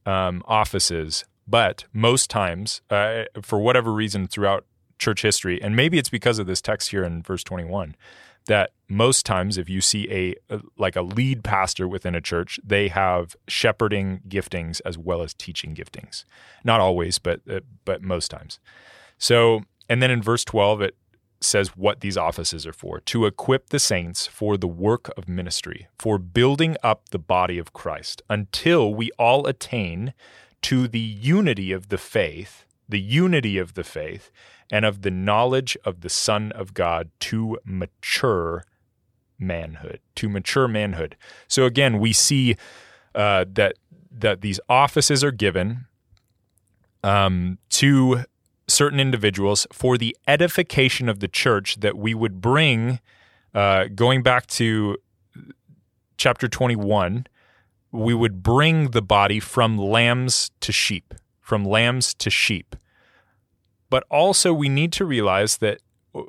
um, 0.05 0.43
offices, 0.45 1.25
but 1.47 1.85
most 1.93 2.29
times, 2.29 2.81
uh, 2.89 3.23
for 3.41 3.59
whatever 3.59 3.91
reason, 3.91 4.27
throughout 4.27 4.65
church 4.97 5.21
history, 5.21 5.61
and 5.61 5.75
maybe 5.75 5.97
it's 5.97 6.09
because 6.09 6.39
of 6.39 6.47
this 6.47 6.61
text 6.61 6.91
here 6.91 7.03
in 7.03 7.21
verse 7.21 7.43
21, 7.43 7.95
that 8.47 8.71
most 8.87 9.25
times 9.25 9.57
if 9.57 9.69
you 9.69 9.81
see 9.81 10.07
a 10.11 10.59
like 10.77 10.95
a 10.95 11.01
lead 11.01 11.43
pastor 11.43 11.87
within 11.87 12.13
a 12.13 12.21
church 12.21 12.59
they 12.63 12.87
have 12.87 13.35
shepherding 13.47 14.21
giftings 14.27 14.79
as 14.85 14.97
well 14.97 15.21
as 15.21 15.33
teaching 15.33 15.73
giftings. 15.73 16.23
Not 16.63 16.79
always 16.79 17.17
but 17.17 17.41
uh, 17.49 17.61
but 17.83 18.01
most 18.01 18.29
times. 18.29 18.59
So 19.17 19.61
and 19.89 20.01
then 20.01 20.11
in 20.11 20.21
verse 20.21 20.43
12 20.45 20.81
it 20.81 20.95
says 21.45 21.69
what 21.77 22.01
these 22.01 22.17
offices 22.17 22.65
are 22.65 22.73
for 22.73 22.99
to 23.01 23.25
equip 23.25 23.69
the 23.69 23.79
saints 23.79 24.27
for 24.27 24.57
the 24.57 24.67
work 24.67 25.09
of 25.17 25.29
ministry 25.29 25.87
for 25.97 26.17
building 26.17 26.75
up 26.83 27.09
the 27.09 27.19
body 27.19 27.57
of 27.57 27.73
Christ 27.73 28.21
until 28.29 28.93
we 28.93 29.11
all 29.19 29.47
attain 29.47 30.13
to 30.63 30.87
the 30.87 30.99
unity 30.99 31.71
of 31.71 31.89
the 31.89 31.97
faith 31.97 32.65
the 32.87 32.99
unity 32.99 33.57
of 33.57 33.73
the 33.73 33.83
faith 33.83 34.31
and 34.71 34.85
of 34.85 35.01
the 35.01 35.11
knowledge 35.11 35.77
of 35.85 36.01
the 36.01 36.09
Son 36.09 36.51
of 36.53 36.73
God 36.73 37.09
to 37.19 37.57
mature 37.65 38.63
manhood, 39.37 39.99
to 40.15 40.29
mature 40.29 40.67
manhood. 40.67 41.15
So 41.47 41.65
again, 41.65 41.99
we 41.99 42.13
see 42.13 42.55
uh, 43.13 43.45
that 43.53 43.75
that 44.11 44.41
these 44.41 44.59
offices 44.69 45.23
are 45.23 45.31
given 45.31 45.87
um, 47.03 47.57
to 47.69 48.23
certain 48.67 48.99
individuals 48.99 49.67
for 49.71 49.97
the 49.97 50.15
edification 50.27 51.07
of 51.09 51.19
the 51.19 51.27
church 51.27 51.79
that 51.79 51.97
we 51.97 52.13
would 52.13 52.41
bring. 52.41 52.99
Uh, 53.53 53.85
going 53.93 54.21
back 54.23 54.47
to 54.47 54.97
chapter 56.17 56.47
21, 56.47 57.27
we 57.91 58.13
would 58.13 58.43
bring 58.43 58.91
the 58.91 59.01
body 59.01 59.39
from 59.39 59.77
lambs 59.77 60.51
to 60.59 60.71
sheep, 60.71 61.13
from 61.39 61.63
lambs 61.63 62.13
to 62.15 62.29
sheep. 62.29 62.75
But 63.89 64.03
also, 64.09 64.53
we 64.53 64.67
need 64.67 64.91
to 64.93 65.05
realize 65.05 65.57
that 65.57 65.79
uh, 66.13 66.23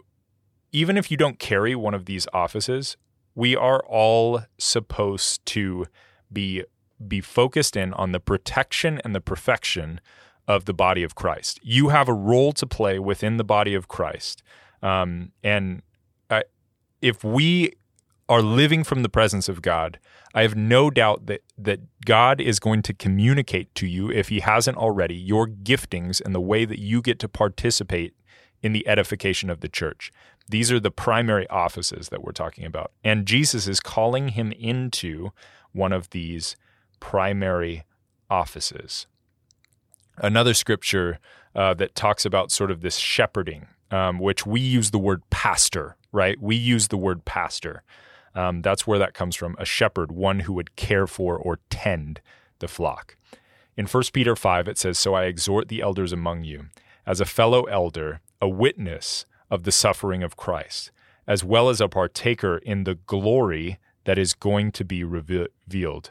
even 0.72 0.96
if 0.96 1.10
you 1.10 1.16
don't 1.16 1.38
carry 1.38 1.74
one 1.74 1.94
of 1.94 2.04
these 2.04 2.28
offices, 2.32 2.96
we 3.34 3.56
are 3.56 3.80
all 3.86 4.42
supposed 4.58 5.44
to 5.46 5.86
be 6.32 6.64
be 7.06 7.20
focused 7.20 7.76
in 7.76 7.92
on 7.94 8.12
the 8.12 8.20
protection 8.20 9.00
and 9.04 9.14
the 9.14 9.20
perfection 9.20 10.00
of 10.48 10.64
the 10.64 10.74
body 10.74 11.02
of 11.02 11.14
Christ. 11.14 11.58
You 11.62 11.88
have 11.88 12.08
a 12.08 12.14
role 12.14 12.52
to 12.52 12.66
play 12.66 12.98
within 12.98 13.36
the 13.36 13.44
body 13.44 13.74
of 13.74 13.88
Christ, 13.88 14.42
um, 14.82 15.32
and 15.42 15.82
uh, 16.30 16.42
if 17.00 17.24
we 17.24 17.72
are 18.28 18.42
living 18.42 18.82
from 18.82 19.02
the 19.02 19.08
presence 19.08 19.48
of 19.48 19.62
God, 19.62 19.98
I 20.34 20.42
have 20.42 20.56
no 20.56 20.90
doubt 20.90 21.26
that 21.26 21.42
that 21.56 21.80
God 22.04 22.40
is 22.40 22.58
going 22.58 22.82
to 22.82 22.94
communicate 22.94 23.74
to 23.76 23.86
you 23.86 24.10
if 24.10 24.28
he 24.28 24.40
hasn't 24.40 24.76
already 24.76 25.14
your 25.14 25.46
giftings 25.46 26.20
and 26.24 26.34
the 26.34 26.40
way 26.40 26.64
that 26.64 26.78
you 26.78 27.00
get 27.00 27.18
to 27.20 27.28
participate 27.28 28.14
in 28.62 28.72
the 28.72 28.86
edification 28.88 29.48
of 29.48 29.60
the 29.60 29.68
church. 29.68 30.10
These 30.48 30.70
are 30.70 30.80
the 30.80 30.90
primary 30.90 31.48
offices 31.48 32.08
that 32.10 32.22
we're 32.22 32.32
talking 32.32 32.64
about. 32.64 32.92
And 33.02 33.26
Jesus 33.26 33.66
is 33.66 33.80
calling 33.80 34.28
him 34.28 34.52
into 34.52 35.30
one 35.72 35.92
of 35.92 36.10
these 36.10 36.56
primary 37.00 37.84
offices. 38.30 39.06
Another 40.18 40.54
scripture 40.54 41.18
uh, 41.54 41.74
that 41.74 41.94
talks 41.94 42.24
about 42.24 42.50
sort 42.50 42.70
of 42.70 42.80
this 42.80 42.96
shepherding, 42.96 43.66
um, 43.90 44.18
which 44.18 44.46
we 44.46 44.60
use 44.60 44.90
the 44.90 44.98
word 44.98 45.22
pastor, 45.30 45.96
right? 46.12 46.40
We 46.40 46.56
use 46.56 46.88
the 46.88 46.96
word 46.96 47.24
pastor. 47.24 47.82
Um, 48.34 48.62
that's 48.62 48.86
where 48.86 48.98
that 48.98 49.14
comes 49.14 49.36
from. 49.36 49.56
A 49.58 49.64
shepherd, 49.64 50.12
one 50.12 50.40
who 50.40 50.52
would 50.52 50.76
care 50.76 51.06
for 51.06 51.36
or 51.36 51.58
tend 51.70 52.20
the 52.58 52.68
flock. 52.68 53.16
In 53.76 53.86
1 53.86 54.04
Peter 54.12 54.36
5, 54.36 54.68
it 54.68 54.78
says, 54.78 54.98
So 54.98 55.14
I 55.14 55.24
exhort 55.24 55.68
the 55.68 55.82
elders 55.82 56.12
among 56.12 56.44
you, 56.44 56.66
as 57.06 57.20
a 57.20 57.26
fellow 57.26 57.64
elder, 57.64 58.20
a 58.40 58.48
witness 58.48 59.26
of 59.50 59.64
the 59.64 59.72
suffering 59.72 60.22
of 60.22 60.36
Christ, 60.36 60.90
as 61.26 61.44
well 61.44 61.68
as 61.68 61.80
a 61.80 61.88
partaker 61.88 62.58
in 62.58 62.84
the 62.84 62.94
glory 62.94 63.78
that 64.04 64.18
is 64.18 64.34
going 64.34 64.72
to 64.72 64.84
be 64.84 65.04
revealed. 65.04 66.10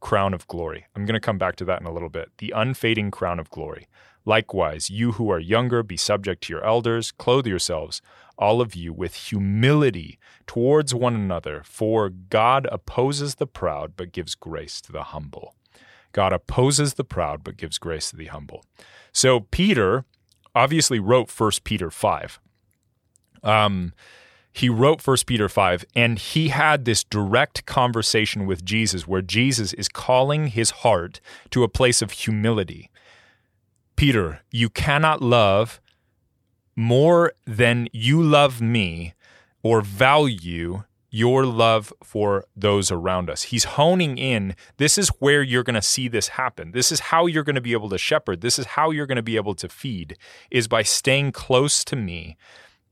Crown 0.00 0.34
of 0.34 0.46
glory. 0.46 0.86
I'm 0.94 1.04
going 1.04 1.14
to 1.14 1.20
come 1.20 1.38
back 1.38 1.56
to 1.56 1.64
that 1.66 1.80
in 1.80 1.86
a 1.86 1.92
little 1.92 2.08
bit. 2.08 2.30
The 2.38 2.52
unfading 2.54 3.10
crown 3.10 3.38
of 3.38 3.50
glory. 3.50 3.88
Likewise, 4.24 4.90
you 4.90 5.12
who 5.12 5.30
are 5.30 5.38
younger, 5.38 5.82
be 5.82 5.96
subject 5.96 6.44
to 6.44 6.52
your 6.52 6.64
elders, 6.64 7.12
clothe 7.12 7.46
yourselves, 7.46 8.02
all 8.36 8.60
of 8.60 8.74
you, 8.74 8.92
with 8.92 9.14
humility 9.14 10.18
towards 10.46 10.94
one 10.94 11.14
another, 11.14 11.62
for 11.64 12.10
God 12.10 12.68
opposes 12.70 13.36
the 13.36 13.46
proud, 13.46 13.94
but 13.96 14.12
gives 14.12 14.34
grace 14.34 14.80
to 14.82 14.92
the 14.92 15.04
humble. 15.04 15.54
God 16.12 16.32
opposes 16.32 16.94
the 16.94 17.04
proud, 17.04 17.42
but 17.42 17.56
gives 17.56 17.78
grace 17.78 18.10
to 18.10 18.16
the 18.16 18.26
humble. 18.26 18.64
So 19.12 19.40
Peter 19.40 20.04
obviously 20.54 20.98
wrote 20.98 21.30
First 21.30 21.64
Peter 21.64 21.90
5. 21.90 22.40
Um, 23.42 23.92
he 24.58 24.68
wrote 24.68 25.00
First 25.00 25.26
Peter 25.26 25.48
5 25.48 25.84
and 25.94 26.18
he 26.18 26.48
had 26.48 26.84
this 26.84 27.04
direct 27.04 27.64
conversation 27.64 28.44
with 28.44 28.64
Jesus 28.64 29.06
where 29.06 29.22
Jesus 29.22 29.72
is 29.74 29.88
calling 29.88 30.48
his 30.48 30.70
heart 30.70 31.20
to 31.50 31.62
a 31.62 31.68
place 31.68 32.02
of 32.02 32.10
humility. 32.10 32.90
Peter, 33.94 34.40
you 34.50 34.68
cannot 34.68 35.22
love 35.22 35.80
more 36.74 37.32
than 37.46 37.88
you 37.92 38.20
love 38.20 38.60
me 38.60 39.14
or 39.62 39.80
value 39.80 40.82
your 41.08 41.46
love 41.46 41.92
for 42.02 42.44
those 42.56 42.90
around 42.90 43.30
us. 43.30 43.44
He's 43.44 43.64
honing 43.64 44.18
in. 44.18 44.56
This 44.76 44.98
is 44.98 45.08
where 45.20 45.42
you're 45.42 45.62
going 45.62 45.74
to 45.74 45.82
see 45.82 46.08
this 46.08 46.28
happen. 46.28 46.72
This 46.72 46.90
is 46.90 47.00
how 47.00 47.26
you're 47.26 47.44
going 47.44 47.54
to 47.54 47.60
be 47.60 47.72
able 47.72 47.88
to 47.90 47.98
shepherd. 47.98 48.40
This 48.40 48.58
is 48.58 48.66
how 48.66 48.90
you're 48.90 49.06
going 49.06 49.16
to 49.16 49.22
be 49.22 49.36
able 49.36 49.54
to 49.54 49.68
feed 49.68 50.18
is 50.50 50.66
by 50.66 50.82
staying 50.82 51.30
close 51.30 51.84
to 51.84 51.94
me 51.94 52.36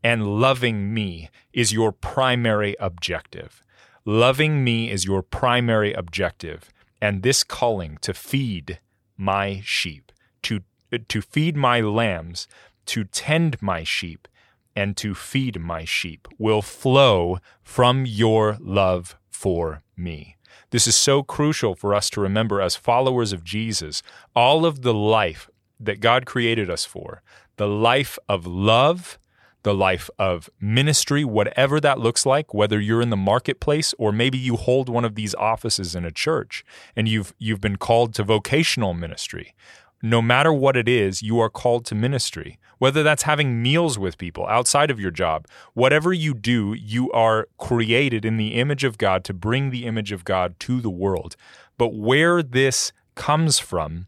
and 0.06 0.40
loving 0.40 0.94
me 0.94 1.30
is 1.52 1.72
your 1.72 1.90
primary 1.90 2.76
objective. 2.78 3.64
Loving 4.04 4.62
me 4.62 4.88
is 4.88 5.04
your 5.04 5.20
primary 5.20 5.92
objective. 5.94 6.72
And 7.02 7.24
this 7.24 7.42
calling 7.42 7.98
to 8.02 8.14
feed 8.14 8.78
my 9.16 9.62
sheep, 9.64 10.12
to 10.42 10.60
to 11.08 11.20
feed 11.20 11.56
my 11.56 11.80
lambs, 11.80 12.46
to 12.92 13.02
tend 13.02 13.60
my 13.60 13.82
sheep, 13.82 14.28
and 14.76 14.96
to 14.96 15.12
feed 15.12 15.58
my 15.60 15.84
sheep 15.84 16.28
will 16.38 16.62
flow 16.62 17.38
from 17.64 18.06
your 18.06 18.58
love 18.60 19.16
for 19.28 19.82
me. 19.96 20.36
This 20.70 20.86
is 20.86 20.94
so 20.94 21.24
crucial 21.24 21.74
for 21.74 21.92
us 21.92 22.08
to 22.10 22.20
remember 22.20 22.60
as 22.60 22.76
followers 22.76 23.32
of 23.32 23.42
Jesus. 23.42 24.04
All 24.36 24.64
of 24.64 24.82
the 24.82 24.94
life 24.94 25.50
that 25.80 25.98
God 25.98 26.26
created 26.26 26.70
us 26.70 26.84
for, 26.84 27.22
the 27.56 27.66
life 27.66 28.20
of 28.28 28.46
love, 28.46 29.18
the 29.66 29.74
life 29.74 30.08
of 30.16 30.48
ministry, 30.60 31.24
whatever 31.24 31.80
that 31.80 31.98
looks 31.98 32.24
like, 32.24 32.54
whether 32.54 32.78
you're 32.78 33.02
in 33.02 33.10
the 33.10 33.16
marketplace 33.16 33.92
or 33.98 34.12
maybe 34.12 34.38
you 34.38 34.54
hold 34.54 34.88
one 34.88 35.04
of 35.04 35.16
these 35.16 35.34
offices 35.34 35.96
in 35.96 36.04
a 36.04 36.12
church 36.12 36.64
and 36.94 37.08
you've 37.08 37.34
you've 37.38 37.60
been 37.60 37.76
called 37.76 38.14
to 38.14 38.22
vocational 38.22 38.94
ministry 38.94 39.54
no 40.02 40.20
matter 40.22 40.52
what 40.52 40.76
it 40.76 40.88
is, 40.88 41.22
you 41.22 41.40
are 41.40 41.50
called 41.50 41.84
to 41.86 41.94
ministry. 41.94 42.58
Whether 42.78 43.02
that's 43.02 43.22
having 43.22 43.62
meals 43.62 43.98
with 43.98 44.18
people 44.18 44.46
outside 44.46 44.90
of 44.90 45.00
your 45.00 45.10
job, 45.10 45.46
whatever 45.72 46.12
you 46.12 46.34
do, 46.34 46.74
you 46.74 47.10
are 47.12 47.48
created 47.58 48.24
in 48.24 48.36
the 48.36 48.54
image 48.54 48.84
of 48.84 48.98
God 48.98 49.24
to 49.24 49.34
bring 49.34 49.70
the 49.70 49.86
image 49.86 50.12
of 50.12 50.24
God 50.24 50.60
to 50.60 50.80
the 50.80 50.90
world. 50.90 51.36
But 51.78 51.94
where 51.94 52.42
this 52.42 52.92
comes 53.14 53.58
from 53.58 54.06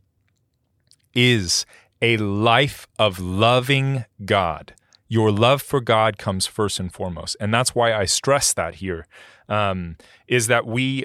is 1.15 1.65
a 2.03 2.19
life 2.19 2.87
of 2.99 3.19
loving 3.19 4.05
God. 4.25 4.75
Your 5.09 5.31
love 5.31 5.63
for 5.63 5.81
God 5.81 6.19
comes 6.19 6.47
first 6.47 6.79
and 6.79 6.93
foremost, 6.93 7.37
and 7.41 7.53
that's 7.53 7.75
why 7.75 7.95
I 7.95 8.05
stress 8.05 8.53
that 8.53 8.77
here. 8.77 9.07
Um, 9.49 9.97
is 10.27 10.47
that 10.49 10.67
we 10.67 11.05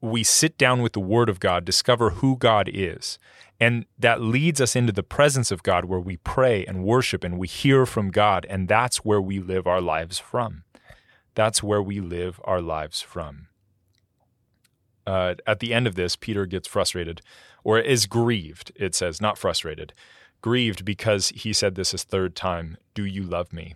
we 0.00 0.22
sit 0.22 0.56
down 0.58 0.82
with 0.82 0.92
the 0.92 1.00
Word 1.00 1.28
of 1.28 1.40
God, 1.40 1.64
discover 1.64 2.10
who 2.10 2.36
God 2.36 2.68
is, 2.72 3.18
and 3.62 3.86
that 3.96 4.20
leads 4.20 4.60
us 4.60 4.74
into 4.74 4.92
the 4.92 5.04
presence 5.04 5.52
of 5.52 5.62
God 5.62 5.84
where 5.84 6.00
we 6.00 6.16
pray 6.16 6.66
and 6.66 6.82
worship 6.82 7.22
and 7.22 7.38
we 7.38 7.46
hear 7.46 7.86
from 7.86 8.10
God. 8.10 8.44
And 8.50 8.66
that's 8.66 9.04
where 9.04 9.20
we 9.20 9.38
live 9.38 9.68
our 9.68 9.80
lives 9.80 10.18
from. 10.18 10.64
That's 11.36 11.62
where 11.62 11.80
we 11.80 12.00
live 12.00 12.40
our 12.42 12.60
lives 12.60 13.00
from. 13.00 13.46
Uh, 15.06 15.36
at 15.46 15.60
the 15.60 15.72
end 15.72 15.86
of 15.86 15.94
this, 15.94 16.16
Peter 16.16 16.44
gets 16.44 16.66
frustrated 16.66 17.22
or 17.62 17.78
is 17.78 18.06
grieved, 18.06 18.72
it 18.74 18.96
says, 18.96 19.20
not 19.20 19.38
frustrated, 19.38 19.92
grieved 20.42 20.84
because 20.84 21.28
he 21.30 21.52
said 21.52 21.74
this 21.74 21.92
his 21.92 22.04
third 22.04 22.36
time 22.36 22.76
Do 22.94 23.04
you 23.04 23.22
love 23.22 23.52
me? 23.52 23.74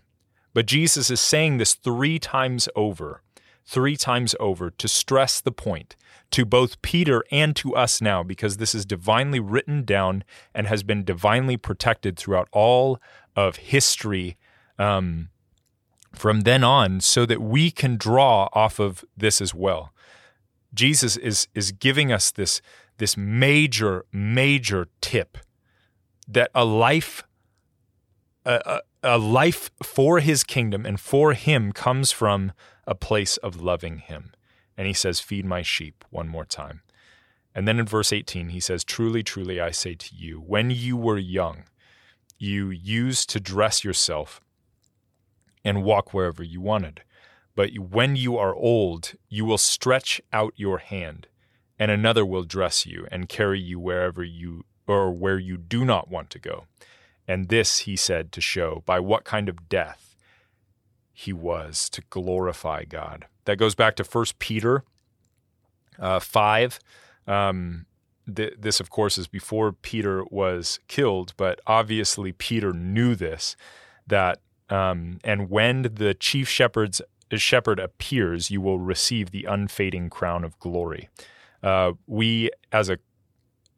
But 0.52 0.66
Jesus 0.66 1.10
is 1.10 1.20
saying 1.20 1.58
this 1.58 1.74
three 1.74 2.18
times 2.18 2.68
over, 2.74 3.22
three 3.64 3.96
times 3.96 4.34
over 4.40 4.70
to 4.70 4.88
stress 4.88 5.40
the 5.40 5.52
point 5.52 5.96
to 6.30 6.44
both 6.44 6.82
Peter 6.82 7.24
and 7.30 7.54
to 7.56 7.74
us 7.74 8.00
now, 8.00 8.22
because 8.22 8.56
this 8.56 8.74
is 8.74 8.84
divinely 8.84 9.38
written 9.38 9.84
down 9.84 10.24
and 10.54 10.66
has 10.66 10.82
been 10.82 11.04
divinely 11.04 11.56
protected 11.56 12.16
throughout 12.16 12.48
all 12.52 12.98
of 13.36 13.56
history 13.56 14.36
um, 14.78 15.28
from 16.14 16.40
then 16.40 16.64
on, 16.64 17.00
so 17.00 17.26
that 17.26 17.40
we 17.40 17.70
can 17.70 17.96
draw 17.96 18.48
off 18.52 18.78
of 18.78 19.04
this 19.16 19.40
as 19.40 19.54
well. 19.54 19.92
Jesus 20.74 21.16
is 21.16 21.48
is 21.54 21.70
giving 21.72 22.10
us 22.12 22.30
this 22.30 22.60
this 22.98 23.16
major 23.16 24.04
major 24.12 24.88
tip 25.00 25.38
that 26.28 26.50
a 26.54 26.64
life 26.64 27.24
a, 28.46 28.80
a, 29.02 29.18
life 29.18 29.70
for 29.82 30.20
his 30.20 30.44
kingdom 30.44 30.86
and 30.86 31.00
for 31.00 31.32
him 31.32 31.72
comes 31.72 32.12
from 32.12 32.52
a 32.86 32.94
place 32.94 33.36
of 33.38 33.60
loving 33.60 33.98
him. 33.98 34.32
And 34.76 34.86
he 34.86 34.92
says, 34.92 35.18
Feed 35.18 35.44
my 35.44 35.62
sheep 35.62 36.04
one 36.10 36.28
more 36.28 36.44
time. 36.44 36.82
And 37.54 37.66
then 37.66 37.80
in 37.80 37.86
verse 37.86 38.12
18, 38.12 38.50
he 38.50 38.60
says, 38.60 38.84
Truly, 38.84 39.22
truly, 39.22 39.60
I 39.60 39.70
say 39.70 39.94
to 39.94 40.14
you, 40.14 40.38
when 40.38 40.70
you 40.70 40.96
were 40.96 41.18
young, 41.18 41.64
you 42.38 42.70
used 42.70 43.30
to 43.30 43.40
dress 43.40 43.82
yourself 43.82 44.40
and 45.64 45.82
walk 45.82 46.14
wherever 46.14 46.44
you 46.44 46.60
wanted. 46.60 47.02
But 47.54 47.76
when 47.78 48.14
you 48.14 48.36
are 48.36 48.54
old, 48.54 49.14
you 49.28 49.44
will 49.44 49.58
stretch 49.58 50.20
out 50.32 50.52
your 50.56 50.78
hand, 50.78 51.26
and 51.78 51.90
another 51.90 52.24
will 52.24 52.44
dress 52.44 52.86
you 52.86 53.08
and 53.10 53.28
carry 53.28 53.58
you 53.58 53.80
wherever 53.80 54.22
you 54.22 54.64
or 54.86 55.10
where 55.10 55.38
you 55.38 55.56
do 55.56 55.84
not 55.84 56.10
want 56.10 56.30
to 56.30 56.38
go. 56.38 56.64
And 57.28 57.48
this 57.48 57.80
he 57.80 57.96
said 57.96 58.32
to 58.32 58.40
show 58.40 58.82
by 58.86 59.00
what 59.00 59.24
kind 59.24 59.48
of 59.48 59.68
death 59.68 60.16
he 61.12 61.32
was 61.32 61.88
to 61.90 62.02
glorify 62.10 62.84
God. 62.84 63.26
That 63.46 63.56
goes 63.56 63.74
back 63.74 63.96
to 63.96 64.04
1 64.04 64.26
Peter 64.38 64.84
uh, 65.98 66.20
5. 66.20 66.78
Um, 67.26 67.86
th- 68.32 68.54
this, 68.58 68.80
of 68.80 68.90
course, 68.90 69.18
is 69.18 69.26
before 69.26 69.72
Peter 69.72 70.24
was 70.30 70.78
killed, 70.88 71.32
but 71.36 71.60
obviously 71.66 72.32
Peter 72.32 72.72
knew 72.72 73.14
this 73.14 73.56
that, 74.06 74.40
um, 74.70 75.18
and 75.24 75.50
when 75.50 75.82
the 75.94 76.14
chief 76.14 76.48
shepherd's 76.48 77.00
shepherd 77.34 77.80
appears, 77.80 78.50
you 78.50 78.60
will 78.60 78.78
receive 78.78 79.30
the 79.30 79.44
unfading 79.44 80.10
crown 80.10 80.44
of 80.44 80.58
glory. 80.60 81.08
Uh, 81.62 81.92
we, 82.06 82.50
as 82.70 82.88
a 82.88 82.98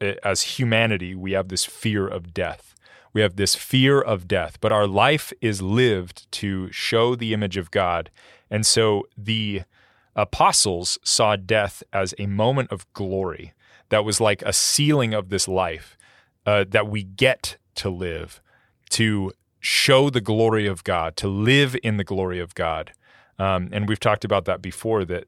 as 0.00 0.42
humanity, 0.42 1.14
we 1.14 1.32
have 1.32 1.48
this 1.48 1.64
fear 1.64 2.06
of 2.06 2.32
death. 2.32 2.74
We 3.12 3.22
have 3.22 3.36
this 3.36 3.54
fear 3.54 4.00
of 4.00 4.28
death, 4.28 4.58
but 4.60 4.72
our 4.72 4.86
life 4.86 5.32
is 5.40 5.62
lived 5.62 6.30
to 6.32 6.70
show 6.70 7.14
the 7.14 7.32
image 7.32 7.56
of 7.56 7.70
God. 7.70 8.10
And 8.50 8.64
so 8.66 9.08
the 9.16 9.62
apostles 10.14 10.98
saw 11.02 11.36
death 11.36 11.82
as 11.92 12.14
a 12.18 12.26
moment 12.26 12.70
of 12.70 12.92
glory 12.92 13.54
that 13.88 14.04
was 14.04 14.20
like 14.20 14.42
a 14.42 14.52
sealing 14.52 15.14
of 15.14 15.30
this 15.30 15.48
life 15.48 15.96
uh, 16.44 16.64
that 16.68 16.88
we 16.88 17.02
get 17.02 17.56
to 17.76 17.88
live, 17.88 18.42
to 18.90 19.32
show 19.60 20.10
the 20.10 20.20
glory 20.20 20.66
of 20.66 20.84
God, 20.84 21.16
to 21.16 21.28
live 21.28 21.76
in 21.82 21.96
the 21.96 22.04
glory 22.04 22.40
of 22.40 22.54
God. 22.54 22.92
Um, 23.38 23.68
and 23.72 23.88
we've 23.88 24.00
talked 24.00 24.24
about 24.24 24.44
that 24.46 24.60
before 24.60 25.04
that 25.06 25.26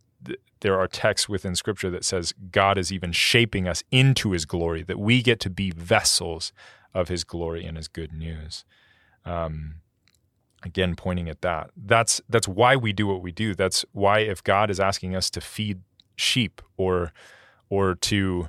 there 0.61 0.79
are 0.79 0.87
texts 0.87 1.29
within 1.29 1.55
scripture 1.55 1.91
that 1.91 2.05
says 2.05 2.35
God 2.53 2.79
is 2.79 2.93
even 2.93 3.13
shaping 3.13 3.67
us 3.67 3.83
into 3.91 4.33
his 4.33 4.45
glory, 4.45 4.83
that 4.83 4.99
we 4.99 5.23
get 5.23 5.41
to 5.41 5.51
be 5.51 5.71
vessels 5.71 6.53
of 6.95 7.09
his 7.09 7.25
glory 7.25 7.65
and 7.65 7.77
his 7.77 7.89
good 7.89 8.13
news. 8.13 8.65
Um, 9.25 9.77
again, 10.63 10.95
pointing 10.97 11.29
at 11.29 11.41
that. 11.43 11.71
That's 11.77 12.21
that's 12.29 12.49
why 12.49 12.77
we 12.77 12.93
do 12.93 13.07
what 13.07 13.23
we 13.23 13.33
do. 13.33 13.55
That's 13.55 13.85
why 13.93 14.21
if 14.21 14.43
God 14.43 14.71
is 14.71 14.81
asking 14.81 15.15
us 15.15 15.31
to 15.31 15.41
feed 15.41 15.81
sheep 16.17 16.61
or 16.77 17.13
or 17.69 17.95
to, 17.95 18.49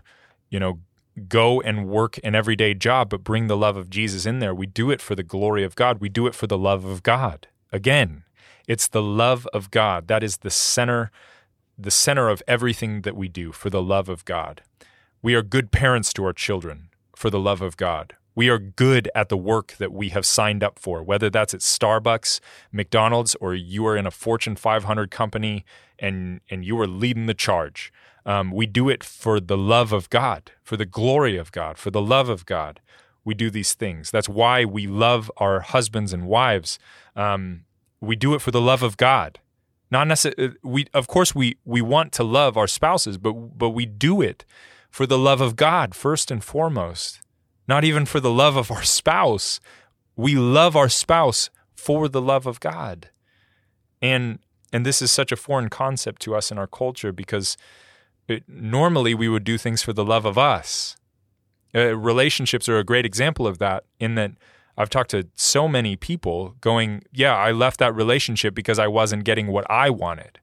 you 0.50 0.60
know, 0.60 0.80
go 1.28 1.62
and 1.62 1.88
work 1.88 2.20
an 2.24 2.36
everyday 2.36 2.74
job, 2.74 3.10
but 3.10 3.24
bring 3.24 3.48
the 3.48 3.58
love 3.58 3.78
of 3.78 3.90
Jesus 3.90 4.26
in 4.26 4.40
there, 4.40 4.56
we 4.56 4.66
do 4.66 4.90
it 4.92 5.02
for 5.02 5.16
the 5.16 5.24
glory 5.24 5.64
of 5.64 5.76
God. 5.76 6.00
We 6.02 6.10
do 6.10 6.28
it 6.28 6.36
for 6.36 6.48
the 6.48 6.58
love 6.58 6.86
of 6.86 7.04
God. 7.04 7.48
Again, 7.72 8.24
it's 8.68 8.88
the 8.88 9.02
love 9.02 9.48
of 9.54 9.72
God. 9.72 10.08
That 10.08 10.24
is 10.24 10.38
the 10.38 10.50
center 10.50 11.12
the 11.84 11.92
center 11.92 12.30
of 12.30 12.44
everything 12.48 13.02
that 13.02 13.16
we 13.16 13.28
do 13.28 13.52
for 13.52 13.70
the 13.70 13.82
love 13.82 14.10
of 14.10 14.26
God. 14.26 14.62
We 15.22 15.36
are 15.36 15.42
good 15.42 15.72
parents 15.72 16.14
to 16.14 16.26
our 16.26 16.34
children 16.34 16.90
for 17.16 17.30
the 17.30 17.40
love 17.40 17.62
of 17.62 17.78
God. 17.78 18.16
We 18.34 18.50
are 18.50 18.60
good 18.60 19.10
at 19.14 19.30
the 19.30 19.38
work 19.38 19.74
that 19.78 19.92
we 19.92 20.10
have 20.10 20.26
signed 20.26 20.64
up 20.64 20.80
for, 20.80 21.04
whether 21.04 21.30
that's 21.30 21.54
at 21.54 21.60
Starbucks, 21.60 22.40
McDonald's, 22.72 23.36
or 23.36 23.54
you 23.54 23.86
are 23.86 23.98
in 23.98 24.08
a 24.08 24.12
Fortune 24.12 24.56
500 24.56 25.12
company 25.12 25.66
and, 26.00 26.40
and 26.50 26.64
you 26.64 26.80
are 26.80 26.88
leading 26.88 27.26
the 27.26 27.34
charge. 27.34 27.92
Um, 28.26 28.52
we 28.52 28.66
do 28.66 28.88
it 28.90 29.04
for 29.04 29.40
the 29.40 29.58
love 29.58 29.92
of 29.92 30.10
God, 30.10 30.52
for 30.64 30.78
the 30.78 30.86
glory 30.86 31.38
of 31.38 31.52
God, 31.52 31.78
for 31.78 31.92
the 31.92 32.02
love 32.02 32.30
of 32.30 32.46
God. 32.46 32.80
We 33.24 33.34
do 33.34 33.50
these 33.50 33.74
things. 33.74 34.12
That's 34.12 34.30
why 34.30 34.66
we 34.66 34.88
love 34.88 35.32
our 35.38 35.60
husbands 35.60 36.14
and 36.14 36.26
wives. 36.26 36.80
Um, 37.16 37.66
we 38.00 38.16
do 38.16 38.34
it 38.34 38.42
for 38.42 38.52
the 38.52 38.62
love 38.62 38.82
of 38.82 38.98
God. 38.98 39.40
Not 39.92 40.08
necessarily. 40.08 40.56
Uh, 40.56 40.58
we 40.64 40.88
of 40.94 41.08
course 41.08 41.36
we 41.36 41.58
we 41.66 41.82
want 41.82 42.14
to 42.14 42.24
love 42.24 42.58
our 42.58 42.68
spouses, 42.68 43.18
but 43.18 43.34
but 43.58 43.72
we 43.72 43.86
do 43.86 44.22
it 44.22 44.46
for 44.90 45.06
the 45.06 45.18
love 45.18 45.42
of 45.42 45.56
God 45.56 45.94
first 45.94 46.32
and 46.32 46.44
foremost. 46.44 47.20
Not 47.68 47.84
even 47.84 48.06
for 48.06 48.20
the 48.20 48.32
love 48.32 48.56
of 48.56 48.72
our 48.72 48.84
spouse. 48.84 49.60
We 50.16 50.36
love 50.36 50.76
our 50.76 50.90
spouse 50.90 51.50
for 51.76 52.08
the 52.08 52.22
love 52.22 52.48
of 52.48 52.60
God. 52.60 53.10
And 54.02 54.40
and 54.74 54.86
this 54.86 55.02
is 55.02 55.12
such 55.12 55.32
a 55.32 55.36
foreign 55.36 55.70
concept 55.70 56.22
to 56.24 56.36
us 56.36 56.52
in 56.52 56.58
our 56.58 56.68
culture 56.68 57.12
because 57.12 57.58
it, 58.28 58.44
normally 58.48 59.14
we 59.14 59.28
would 59.28 59.44
do 59.44 59.58
things 59.58 59.84
for 59.84 59.92
the 59.92 60.06
love 60.06 60.26
of 60.26 60.38
us. 60.38 60.96
Uh, 61.76 61.98
relationships 61.98 62.70
are 62.70 62.78
a 62.78 62.84
great 62.84 63.06
example 63.06 63.46
of 63.46 63.58
that 63.58 63.84
in 64.00 64.16
that 64.16 64.32
I've 64.78 64.90
talked 64.90 65.12
to 65.12 65.28
so 65.36 65.68
many 65.68 65.96
people 65.96 66.56
going, 66.62 67.04
yeah, 67.12 67.36
I 67.36 67.52
left 67.52 67.80
that 67.80 67.96
relationship 67.96 68.56
because 68.56 68.80
I 68.80 68.88
wasn't 68.88 69.24
getting 69.24 69.48
what 69.48 69.70
I 69.70 69.90
wanted. 69.90 70.40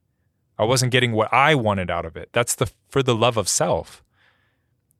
I 0.59 0.65
wasn't 0.65 0.93
getting 0.93 1.13
what 1.13 1.33
I 1.33 1.55
wanted 1.55 1.91
out 1.91 2.05
of 2.05 2.17
it. 2.17 2.31
That's 2.33 2.55
the 2.55 2.71
for 2.89 3.03
the 3.03 3.15
love 3.15 3.37
of 3.37 3.49
self. 3.49 4.03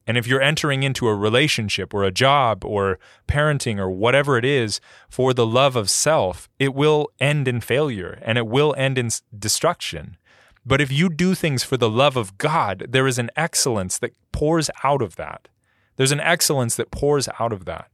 And 0.07 0.17
if 0.17 0.27
you're 0.27 0.41
entering 0.41 0.85
into 0.85 1.07
a 1.07 1.15
relationship 1.15 1.93
or 1.93 2.03
a 2.03 2.11
job 2.11 2.65
or 2.65 2.99
parenting 3.27 3.79
or 3.79 3.91
whatever 3.91 4.39
it 4.39 4.45
is 4.45 4.81
for 5.11 5.35
the 5.35 5.45
love 5.45 5.77
of 5.77 5.91
self, 5.91 6.49
it 6.59 6.75
will 6.75 7.09
end 7.21 7.47
in 7.47 7.61
failure 7.61 8.19
and 8.23 8.39
it 8.39 8.47
will 8.47 8.75
end 8.79 8.97
in 8.97 9.11
destruction. 9.39 10.17
But 10.65 10.81
if 10.81 10.91
you 10.91 11.11
do 11.11 11.35
things 11.35 11.63
for 11.63 11.77
the 11.77 11.91
love 11.91 12.17
of 12.17 12.39
God, 12.39 12.87
there 12.89 13.07
is 13.07 13.19
an 13.19 13.31
excellence 13.37 13.99
that 13.99 14.15
pours 14.33 14.71
out 14.83 15.03
of 15.03 15.17
that. 15.17 15.49
There's 15.97 16.13
an 16.13 16.21
excellence 16.21 16.77
that 16.77 16.91
pours 16.91 17.29
out 17.39 17.53
of 17.53 17.67
that 17.67 17.91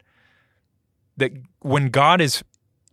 that 1.17 1.33
when 1.61 1.89
God 1.89 2.21
is 2.21 2.43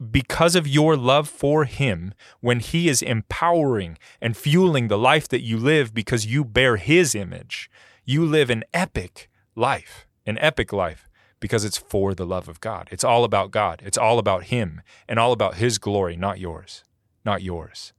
because 0.10 0.56
of 0.56 0.68
your 0.68 0.98
love 0.98 1.30
for 1.30 1.66
him, 1.66 2.14
when 2.40 2.60
he 2.60 2.90
is 2.90 3.02
empowering 3.02 3.98
and 4.20 4.36
fueling 4.36 4.88
the 4.88 4.98
life 4.98 5.28
that 5.28 5.42
you 5.42 5.58
live 5.58 5.94
because 5.94 6.26
you 6.26 6.44
bear 6.44 6.78
his 6.78 7.14
image, 7.14 7.70
you 8.04 8.26
live 8.26 8.50
an 8.50 8.64
epic 8.74 9.30
life, 9.56 10.08
an 10.26 10.38
epic 10.40 10.74
life 10.74 11.08
because 11.40 11.64
it's 11.66 11.78
for 11.78 12.16
the 12.16 12.26
love 12.26 12.48
of 12.48 12.60
God. 12.62 12.88
It's 12.92 13.04
all 13.04 13.24
about 13.24 13.52
God. 13.52 13.82
It's 13.86 13.98
all 13.98 14.18
about 14.18 14.46
him 14.46 14.82
and 15.08 15.20
all 15.20 15.32
about 15.32 15.56
his 15.56 15.78
glory, 15.78 16.16
not 16.16 16.40
yours, 16.40 16.84
not 17.24 17.44
yours. 17.44 17.94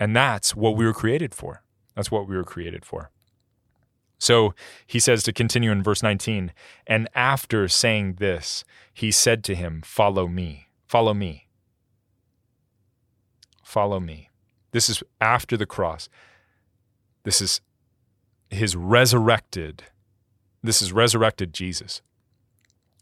And 0.00 0.16
that's 0.16 0.56
what 0.56 0.76
we 0.76 0.84
were 0.84 0.94
created 0.94 1.34
for. 1.34 1.62
That's 1.94 2.10
what 2.10 2.28
we 2.28 2.36
were 2.36 2.44
created 2.44 2.84
for. 2.84 3.11
So 4.22 4.54
he 4.86 5.00
says 5.00 5.24
to 5.24 5.32
continue 5.32 5.72
in 5.72 5.82
verse 5.82 6.00
19, 6.00 6.52
and 6.86 7.08
after 7.12 7.66
saying 7.66 8.18
this, 8.20 8.64
he 8.94 9.10
said 9.10 9.42
to 9.42 9.56
him, 9.56 9.82
Follow 9.84 10.28
me, 10.28 10.68
follow 10.86 11.12
me, 11.12 11.48
follow 13.64 13.98
me. 13.98 14.30
This 14.70 14.88
is 14.88 15.02
after 15.20 15.56
the 15.56 15.66
cross. 15.66 16.08
This 17.24 17.42
is 17.42 17.62
his 18.48 18.76
resurrected, 18.76 19.82
this 20.62 20.80
is 20.80 20.92
resurrected 20.92 21.52
Jesus. 21.52 22.00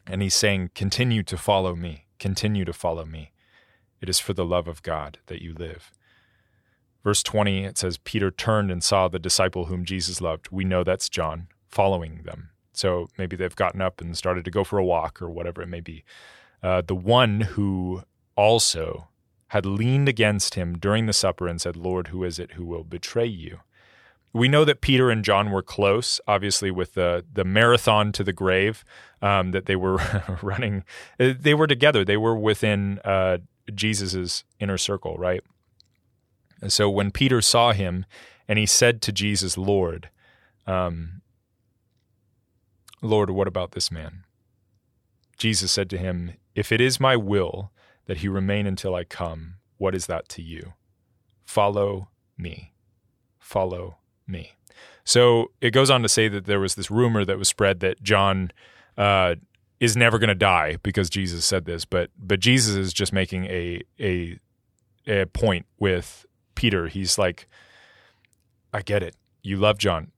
And 0.06 0.22
he's 0.22 0.34
saying, 0.34 0.70
Continue 0.74 1.22
to 1.24 1.36
follow 1.36 1.76
me, 1.76 2.06
continue 2.18 2.64
to 2.64 2.72
follow 2.72 3.04
me. 3.04 3.32
It 4.00 4.08
is 4.08 4.20
for 4.20 4.32
the 4.32 4.46
love 4.46 4.66
of 4.66 4.82
God 4.82 5.18
that 5.26 5.42
you 5.42 5.52
live. 5.52 5.92
Verse 7.02 7.22
20, 7.22 7.64
it 7.64 7.78
says, 7.78 7.98
Peter 7.98 8.30
turned 8.30 8.70
and 8.70 8.84
saw 8.84 9.08
the 9.08 9.18
disciple 9.18 9.66
whom 9.66 9.84
Jesus 9.84 10.20
loved. 10.20 10.48
We 10.50 10.64
know 10.64 10.84
that's 10.84 11.08
John 11.08 11.48
following 11.66 12.22
them. 12.24 12.50
So 12.72 13.08
maybe 13.16 13.36
they've 13.36 13.56
gotten 13.56 13.80
up 13.80 14.00
and 14.00 14.16
started 14.16 14.44
to 14.44 14.50
go 14.50 14.64
for 14.64 14.78
a 14.78 14.84
walk 14.84 15.20
or 15.20 15.30
whatever 15.30 15.62
it 15.62 15.68
may 15.68 15.80
be. 15.80 16.04
Uh, 16.62 16.82
the 16.82 16.94
one 16.94 17.40
who 17.40 18.02
also 18.36 19.08
had 19.48 19.66
leaned 19.66 20.08
against 20.08 20.54
him 20.54 20.78
during 20.78 21.06
the 21.06 21.12
supper 21.12 21.48
and 21.48 21.60
said, 21.60 21.76
Lord, 21.76 22.08
who 22.08 22.22
is 22.22 22.38
it 22.38 22.52
who 22.52 22.64
will 22.64 22.84
betray 22.84 23.26
you? 23.26 23.60
We 24.32 24.46
know 24.46 24.64
that 24.64 24.80
Peter 24.80 25.10
and 25.10 25.24
John 25.24 25.50
were 25.50 25.62
close, 25.62 26.20
obviously, 26.28 26.70
with 26.70 26.94
the, 26.94 27.24
the 27.32 27.44
marathon 27.44 28.12
to 28.12 28.22
the 28.22 28.32
grave 28.32 28.84
um, 29.20 29.50
that 29.50 29.66
they 29.66 29.74
were 29.74 29.98
running. 30.42 30.84
They 31.18 31.54
were 31.54 31.66
together, 31.66 32.04
they 32.04 32.16
were 32.16 32.36
within 32.36 33.00
uh, 33.04 33.38
Jesus's 33.74 34.44
inner 34.60 34.78
circle, 34.78 35.16
right? 35.16 35.42
And 36.60 36.72
so 36.72 36.90
when 36.90 37.10
Peter 37.10 37.40
saw 37.40 37.72
him 37.72 38.04
and 38.48 38.58
he 38.58 38.66
said 38.66 39.00
to 39.02 39.12
Jesus, 39.12 39.56
Lord, 39.56 40.10
um, 40.66 41.22
Lord, 43.02 43.30
what 43.30 43.48
about 43.48 43.72
this 43.72 43.90
man? 43.90 44.24
Jesus 45.38 45.72
said 45.72 45.88
to 45.90 45.98
him, 45.98 46.34
If 46.54 46.70
it 46.70 46.80
is 46.80 47.00
my 47.00 47.16
will 47.16 47.72
that 48.06 48.18
he 48.18 48.28
remain 48.28 48.66
until 48.66 48.94
I 48.94 49.04
come, 49.04 49.54
what 49.78 49.94
is 49.94 50.06
that 50.06 50.28
to 50.30 50.42
you? 50.42 50.74
Follow 51.44 52.08
me. 52.36 52.74
Follow 53.38 53.96
me. 54.26 54.52
So 55.04 55.50
it 55.60 55.70
goes 55.70 55.90
on 55.90 56.02
to 56.02 56.08
say 56.08 56.28
that 56.28 56.44
there 56.44 56.60
was 56.60 56.74
this 56.74 56.90
rumor 56.90 57.24
that 57.24 57.38
was 57.38 57.48
spread 57.48 57.80
that 57.80 58.02
John 58.02 58.52
uh, 58.98 59.36
is 59.80 59.96
never 59.96 60.18
going 60.18 60.28
to 60.28 60.34
die 60.34 60.76
because 60.82 61.08
Jesus 61.08 61.44
said 61.44 61.64
this, 61.64 61.84
but 61.84 62.10
but 62.18 62.38
Jesus 62.38 62.76
is 62.76 62.92
just 62.92 63.12
making 63.12 63.46
a 63.46 63.82
a 63.98 64.38
a 65.06 65.24
point 65.26 65.66
with 65.78 66.26
Peter. 66.60 66.88
He's 66.88 67.16
like, 67.16 67.46
I 68.70 68.82
get 68.82 69.02
it. 69.02 69.16
You 69.42 69.56
love 69.56 69.78
John. 69.78 70.12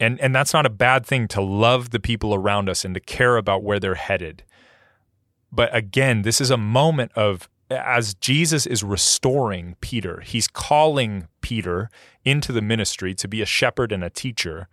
And 0.00 0.20
and 0.20 0.34
that's 0.34 0.52
not 0.52 0.66
a 0.66 0.70
bad 0.70 1.06
thing 1.06 1.28
to 1.28 1.40
love 1.40 1.90
the 1.90 2.00
people 2.00 2.34
around 2.34 2.68
us 2.68 2.84
and 2.84 2.94
to 2.94 3.00
care 3.00 3.36
about 3.36 3.62
where 3.62 3.78
they're 3.78 3.94
headed. 3.94 4.42
But 5.52 5.72
again, 5.72 6.22
this 6.22 6.40
is 6.40 6.50
a 6.50 6.56
moment 6.56 7.12
of 7.14 7.48
as 7.70 8.14
Jesus 8.14 8.66
is 8.66 8.82
restoring 8.82 9.76
Peter, 9.80 10.18
he's 10.20 10.48
calling 10.48 11.28
Peter 11.42 11.90
into 12.24 12.50
the 12.50 12.62
ministry 12.62 13.14
to 13.14 13.28
be 13.28 13.40
a 13.40 13.46
shepherd 13.46 13.92
and 13.92 14.02
a 14.02 14.10
teacher. 14.10 14.66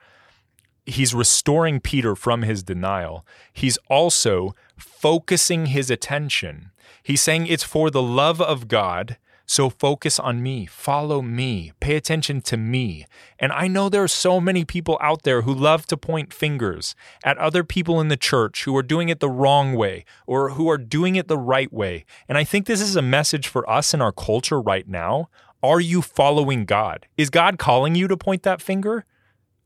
He's 0.88 1.14
restoring 1.14 1.82
Peter 1.82 2.16
from 2.16 2.42
his 2.42 2.64
denial. 2.64 3.28
He's 3.54 3.78
also 3.90 4.56
focusing 4.76 5.68
his 5.68 5.92
attention. 5.92 6.72
He's 7.04 7.22
saying 7.22 7.46
it's 7.46 7.64
for 7.64 7.92
the 7.92 8.02
love 8.02 8.42
of 8.42 8.68
God 8.68 9.18
so 9.46 9.70
focus 9.70 10.20
on 10.20 10.42
me, 10.42 10.66
follow 10.66 11.22
me, 11.22 11.72
pay 11.80 11.96
attention 11.96 12.42
to 12.42 12.58
me. 12.58 13.06
And 13.40 13.52
I 13.52 13.68
know 13.68 13.90
there 13.90 14.04
are 14.04 14.08
so 14.08 14.42
many 14.42 14.66
people 14.66 14.98
out 15.02 15.24
there 15.24 15.44
who 15.44 15.54
love 15.54 15.86
to 15.88 15.98
point 15.98 16.34
fingers 16.34 16.96
at 17.24 17.38
other 17.38 17.64
people 17.64 18.02
in 18.02 18.08
the 18.08 18.18
church 18.18 18.64
who 18.64 18.76
are 18.76 18.84
doing 18.84 19.10
it 19.10 19.20
the 19.20 19.30
wrong 19.30 19.74
way 19.74 20.06
or 20.26 20.52
who 20.52 20.70
are 20.70 20.78
doing 20.78 21.16
it 21.16 21.28
the 21.28 21.38
right 21.38 21.72
way. 21.72 22.06
And 22.28 22.38
I 22.38 22.44
think 22.44 22.66
this 22.66 22.82
is 22.82 22.96
a 22.96 23.02
message 23.02 23.48
for 23.48 23.70
us 23.70 23.94
in 23.94 24.02
our 24.02 24.12
culture 24.12 24.60
right 24.60 24.88
now. 24.88 25.30
Are 25.62 25.80
you 25.80 26.02
following 26.02 26.66
God? 26.66 27.08
Is 27.18 27.30
God 27.30 27.58
calling 27.58 27.96
you 27.96 28.08
to 28.08 28.18
point 28.18 28.44
that 28.44 28.62
finger? 28.62 29.06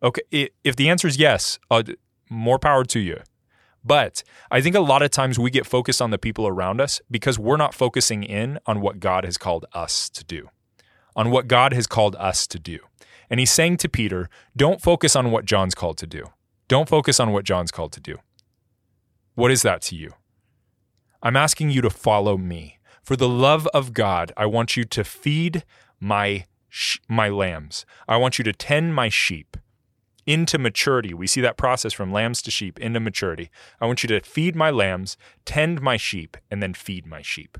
Okay, 0.02 0.50
if 0.64 0.76
the 0.76 0.90
answer 0.90 1.08
is 1.08 1.18
yes, 1.18 1.60
uh, 1.70 1.84
more 2.30 2.60
power 2.60 2.86
to 2.86 3.00
you. 3.00 3.18
But 3.84 4.24
I 4.52 4.62
think 4.62 4.76
a 4.76 4.82
lot 4.82 5.02
of 5.02 5.12
times 5.12 5.40
we 5.40 5.50
get 5.50 5.66
focused 5.66 6.02
on 6.02 6.12
the 6.12 6.18
people 6.18 6.48
around 6.48 6.82
us 6.82 7.02
because 7.10 7.40
we're 7.40 7.58
not 7.58 7.74
focusing 7.74 8.24
in 8.24 8.60
on 8.66 8.82
what 8.82 9.00
God 9.00 9.24
has 9.24 9.38
called 9.38 9.66
us 9.74 10.10
to 10.10 10.24
do, 10.24 10.50
on 11.16 11.32
what 11.32 11.48
God 11.48 11.74
has 11.74 11.88
called 11.88 12.16
us 12.18 12.46
to 12.48 12.60
do. 12.60 12.80
And 13.30 13.40
he's 13.40 13.52
saying 13.52 13.78
to 13.78 13.90
Peter, 13.90 14.30
don't 14.58 14.82
focus 14.82 15.16
on 15.16 15.32
what 15.32 15.46
John's 15.46 15.76
called 15.76 15.98
to 16.00 16.08
do. 16.08 16.26
Don't 16.68 16.90
focus 16.90 17.20
on 17.20 17.32
what 17.32 17.46
John's 17.46 17.72
called 17.72 17.94
to 17.94 18.02
do. 18.02 18.18
What 19.36 19.52
is 19.52 19.62
that 19.62 19.82
to 19.84 19.96
you? 19.96 20.14
I'm 21.24 21.36
asking 21.36 21.72
you 21.72 21.82
to 21.82 21.90
follow 21.90 22.38
me. 22.38 22.80
For 23.04 23.16
the 23.16 23.30
love 23.30 23.68
of 23.68 23.94
God, 23.94 24.32
I 24.38 24.46
want 24.46 24.78
you 24.78 24.84
to 24.86 25.04
feed 25.04 25.64
my 26.00 26.46
sh- 26.70 27.00
my 27.08 27.30
lambs. 27.30 27.86
I 28.08 28.18
want 28.18 28.38
you 28.38 28.44
to 28.44 28.54
tend 28.54 28.94
my 28.94 29.10
sheep 29.10 29.58
into 30.30 30.60
maturity. 30.60 31.12
We 31.12 31.26
see 31.26 31.42
that 31.42 31.58
process 31.58 31.92
from 31.92 32.14
lambs 32.14 32.44
to 32.44 32.52
sheep 32.52 32.80
into 32.80 33.00
maturity. 33.00 33.50
I 33.82 33.88
want 33.88 34.04
you 34.04 34.08
to 34.10 34.22
feed 34.22 34.56
my 34.56 34.70
lambs, 34.70 35.18
tend 35.44 35.82
my 35.82 35.98
sheep, 35.98 36.38
and 36.52 36.62
then 36.62 36.76
feed 36.76 37.08
my 37.08 37.24
sheep. 37.24 37.58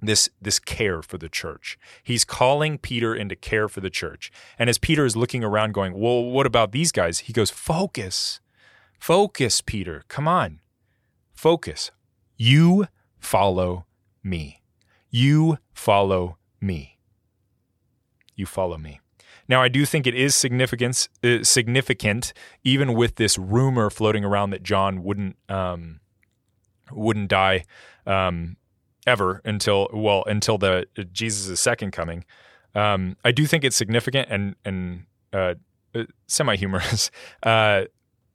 This, 0.00 0.30
this 0.40 0.58
care 0.58 1.02
for 1.02 1.18
the 1.18 1.28
church. 1.28 1.78
He's 2.02 2.24
calling 2.24 2.78
Peter 2.78 3.14
into 3.14 3.36
care 3.36 3.68
for 3.68 3.82
the 3.82 3.90
church. 3.90 4.32
And 4.58 4.70
as 4.70 4.78
Peter 4.78 5.04
is 5.04 5.14
looking 5.14 5.44
around, 5.44 5.74
going, 5.74 5.92
Well, 5.92 6.24
what 6.24 6.46
about 6.46 6.72
these 6.72 6.90
guys? 6.90 7.18
He 7.18 7.34
goes, 7.34 7.50
Focus. 7.50 8.40
Focus, 8.98 9.60
Peter. 9.60 10.04
Come 10.08 10.26
on. 10.26 10.60
Focus. 11.34 11.90
You 12.38 12.86
follow 13.18 13.84
me. 14.22 14.62
You 15.10 15.58
follow 15.74 16.38
me. 16.62 16.96
You 18.34 18.46
follow 18.46 18.78
me. 18.78 19.00
Now, 19.48 19.62
I 19.62 19.68
do 19.68 19.86
think 19.86 20.06
it 20.06 20.14
is 20.14 20.34
significant, 20.34 21.08
uh, 21.24 21.42
significant, 21.42 22.32
even 22.64 22.94
with 22.94 23.16
this 23.16 23.38
rumor 23.38 23.90
floating 23.90 24.24
around 24.24 24.50
that 24.50 24.62
John 24.62 25.02
wouldn't 25.02 25.36
um, 25.48 26.00
wouldn't 26.92 27.28
die 27.28 27.64
um, 28.06 28.56
ever 29.06 29.40
until 29.44 29.88
well 29.92 30.24
until 30.26 30.58
the 30.58 30.86
uh, 30.98 31.02
Jesus' 31.12 31.60
second 31.60 31.92
coming. 31.92 32.24
Um, 32.74 33.16
I 33.24 33.32
do 33.32 33.46
think 33.46 33.64
it's 33.64 33.76
significant 33.76 34.28
and 34.30 34.54
and 34.64 35.04
uh, 35.32 35.54
uh 35.94 36.04
semi 36.26 36.56
humorous 36.56 37.10
uh, 37.42 37.84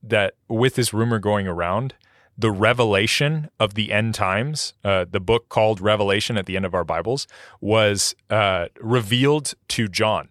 that 0.01 0.35
with 0.47 0.75
this 0.75 0.93
rumor 0.93 1.19
going 1.19 1.47
around, 1.47 1.93
the 2.37 2.51
revelation 2.51 3.49
of 3.59 3.75
the 3.75 3.91
end 3.91 4.15
times, 4.15 4.73
uh, 4.83 5.05
the 5.09 5.19
book 5.19 5.49
called 5.49 5.79
Revelation 5.79 6.37
at 6.37 6.45
the 6.45 6.55
end 6.55 6.65
of 6.65 6.73
our 6.73 6.83
Bibles, 6.83 7.27
was 7.61 8.15
uh, 8.29 8.67
revealed 8.79 9.53
to 9.69 9.87
John 9.87 10.29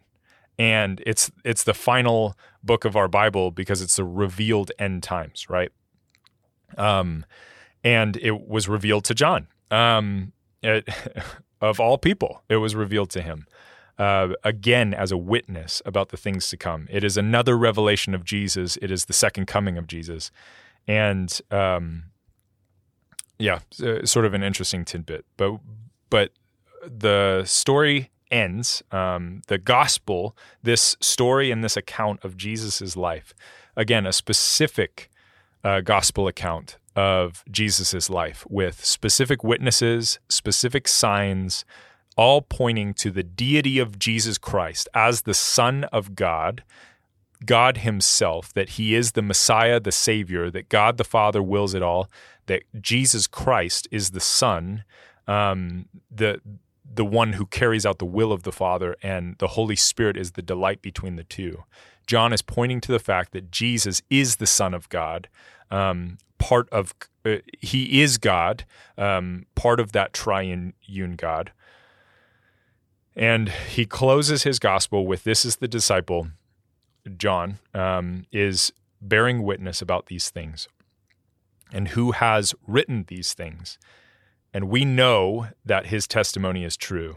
and 0.62 1.02
it's 1.04 1.28
it's 1.44 1.64
the 1.64 1.74
final 1.74 2.36
book 2.62 2.84
of 2.84 2.94
our 2.94 3.08
Bible 3.08 3.50
because 3.50 3.82
it's 3.82 3.96
the 3.96 4.04
revealed 4.04 4.70
end 4.78 5.02
times, 5.02 5.50
right? 5.50 5.72
Um, 6.78 7.26
and 7.82 8.16
it 8.18 8.46
was 8.46 8.68
revealed 8.68 9.04
to 9.06 9.14
John. 9.14 9.48
Um, 9.72 10.32
it, 10.62 10.88
of 11.60 11.80
all 11.80 11.98
people, 11.98 12.44
it 12.48 12.58
was 12.58 12.76
revealed 12.76 13.10
to 13.10 13.22
him. 13.22 13.48
Uh, 13.98 14.34
again, 14.44 14.94
as 14.94 15.10
a 15.10 15.16
witness 15.16 15.82
about 15.84 16.10
the 16.10 16.16
things 16.16 16.48
to 16.50 16.56
come. 16.56 16.86
It 16.90 17.02
is 17.02 17.16
another 17.16 17.58
revelation 17.58 18.14
of 18.14 18.24
Jesus. 18.24 18.78
It 18.80 18.92
is 18.92 19.06
the 19.06 19.12
second 19.12 19.46
coming 19.46 19.76
of 19.76 19.88
Jesus, 19.88 20.30
and 20.86 21.40
um, 21.50 22.04
yeah, 23.40 23.58
sort 24.04 24.26
of 24.26 24.32
an 24.32 24.44
interesting 24.44 24.84
tidbit. 24.84 25.24
But 25.36 25.58
but 26.08 26.30
the 26.86 27.42
story 27.46 28.11
ends, 28.32 28.82
um, 28.90 29.42
the 29.46 29.58
gospel, 29.58 30.36
this 30.62 30.96
story 31.00 31.50
and 31.50 31.62
this 31.62 31.76
account 31.76 32.24
of 32.24 32.36
Jesus' 32.36 32.96
life, 32.96 33.34
again, 33.76 34.06
a 34.06 34.12
specific 34.12 35.10
uh, 35.62 35.80
gospel 35.80 36.26
account 36.26 36.78
of 36.96 37.44
Jesus' 37.50 38.10
life 38.10 38.44
with 38.48 38.84
specific 38.84 39.44
witnesses, 39.44 40.18
specific 40.28 40.88
signs, 40.88 41.64
all 42.16 42.42
pointing 42.42 42.92
to 42.94 43.10
the 43.10 43.22
deity 43.22 43.78
of 43.78 43.98
Jesus 43.98 44.38
Christ 44.38 44.88
as 44.94 45.22
the 45.22 45.34
Son 45.34 45.84
of 45.84 46.14
God, 46.14 46.62
God 47.44 47.78
Himself, 47.78 48.52
that 48.52 48.70
He 48.70 48.94
is 48.94 49.12
the 49.12 49.22
Messiah, 49.22 49.80
the 49.80 49.92
Savior, 49.92 50.50
that 50.50 50.68
God 50.68 50.96
the 50.96 51.04
Father 51.04 51.42
wills 51.42 51.74
it 51.74 51.82
all, 51.82 52.10
that 52.46 52.62
Jesus 52.80 53.26
Christ 53.26 53.88
is 53.90 54.10
the 54.10 54.20
Son, 54.20 54.84
um, 55.26 55.86
the 56.10 56.40
the 56.84 57.04
one 57.04 57.34
who 57.34 57.46
carries 57.46 57.86
out 57.86 57.98
the 57.98 58.04
will 58.04 58.32
of 58.32 58.42
the 58.42 58.52
Father, 58.52 58.96
and 59.02 59.36
the 59.38 59.48
Holy 59.48 59.76
Spirit 59.76 60.16
is 60.16 60.32
the 60.32 60.42
delight 60.42 60.82
between 60.82 61.16
the 61.16 61.24
two. 61.24 61.64
John 62.06 62.32
is 62.32 62.42
pointing 62.42 62.80
to 62.82 62.92
the 62.92 62.98
fact 62.98 63.32
that 63.32 63.50
Jesus 63.50 64.02
is 64.10 64.36
the 64.36 64.46
Son 64.46 64.74
of 64.74 64.88
God, 64.88 65.28
um, 65.70 66.18
part 66.38 66.68
of 66.70 66.94
uh, 67.24 67.36
he 67.60 68.02
is 68.02 68.18
God, 68.18 68.64
um, 68.98 69.46
part 69.54 69.78
of 69.78 69.92
that 69.92 70.12
triune 70.12 70.74
God. 71.16 71.52
And 73.14 73.48
he 73.48 73.84
closes 73.84 74.42
his 74.42 74.58
gospel 74.58 75.06
with 75.06 75.24
this 75.24 75.44
is 75.44 75.56
the 75.56 75.68
disciple, 75.68 76.28
John, 77.16 77.58
um, 77.74 78.26
is 78.32 78.72
bearing 79.00 79.42
witness 79.42 79.82
about 79.82 80.06
these 80.06 80.30
things. 80.30 80.66
And 81.72 81.88
who 81.88 82.12
has 82.12 82.54
written 82.66 83.04
these 83.08 83.34
things? 83.34 83.78
And 84.52 84.68
we 84.68 84.84
know 84.84 85.48
that 85.64 85.86
his 85.86 86.06
testimony 86.06 86.64
is 86.64 86.76
true. 86.76 87.16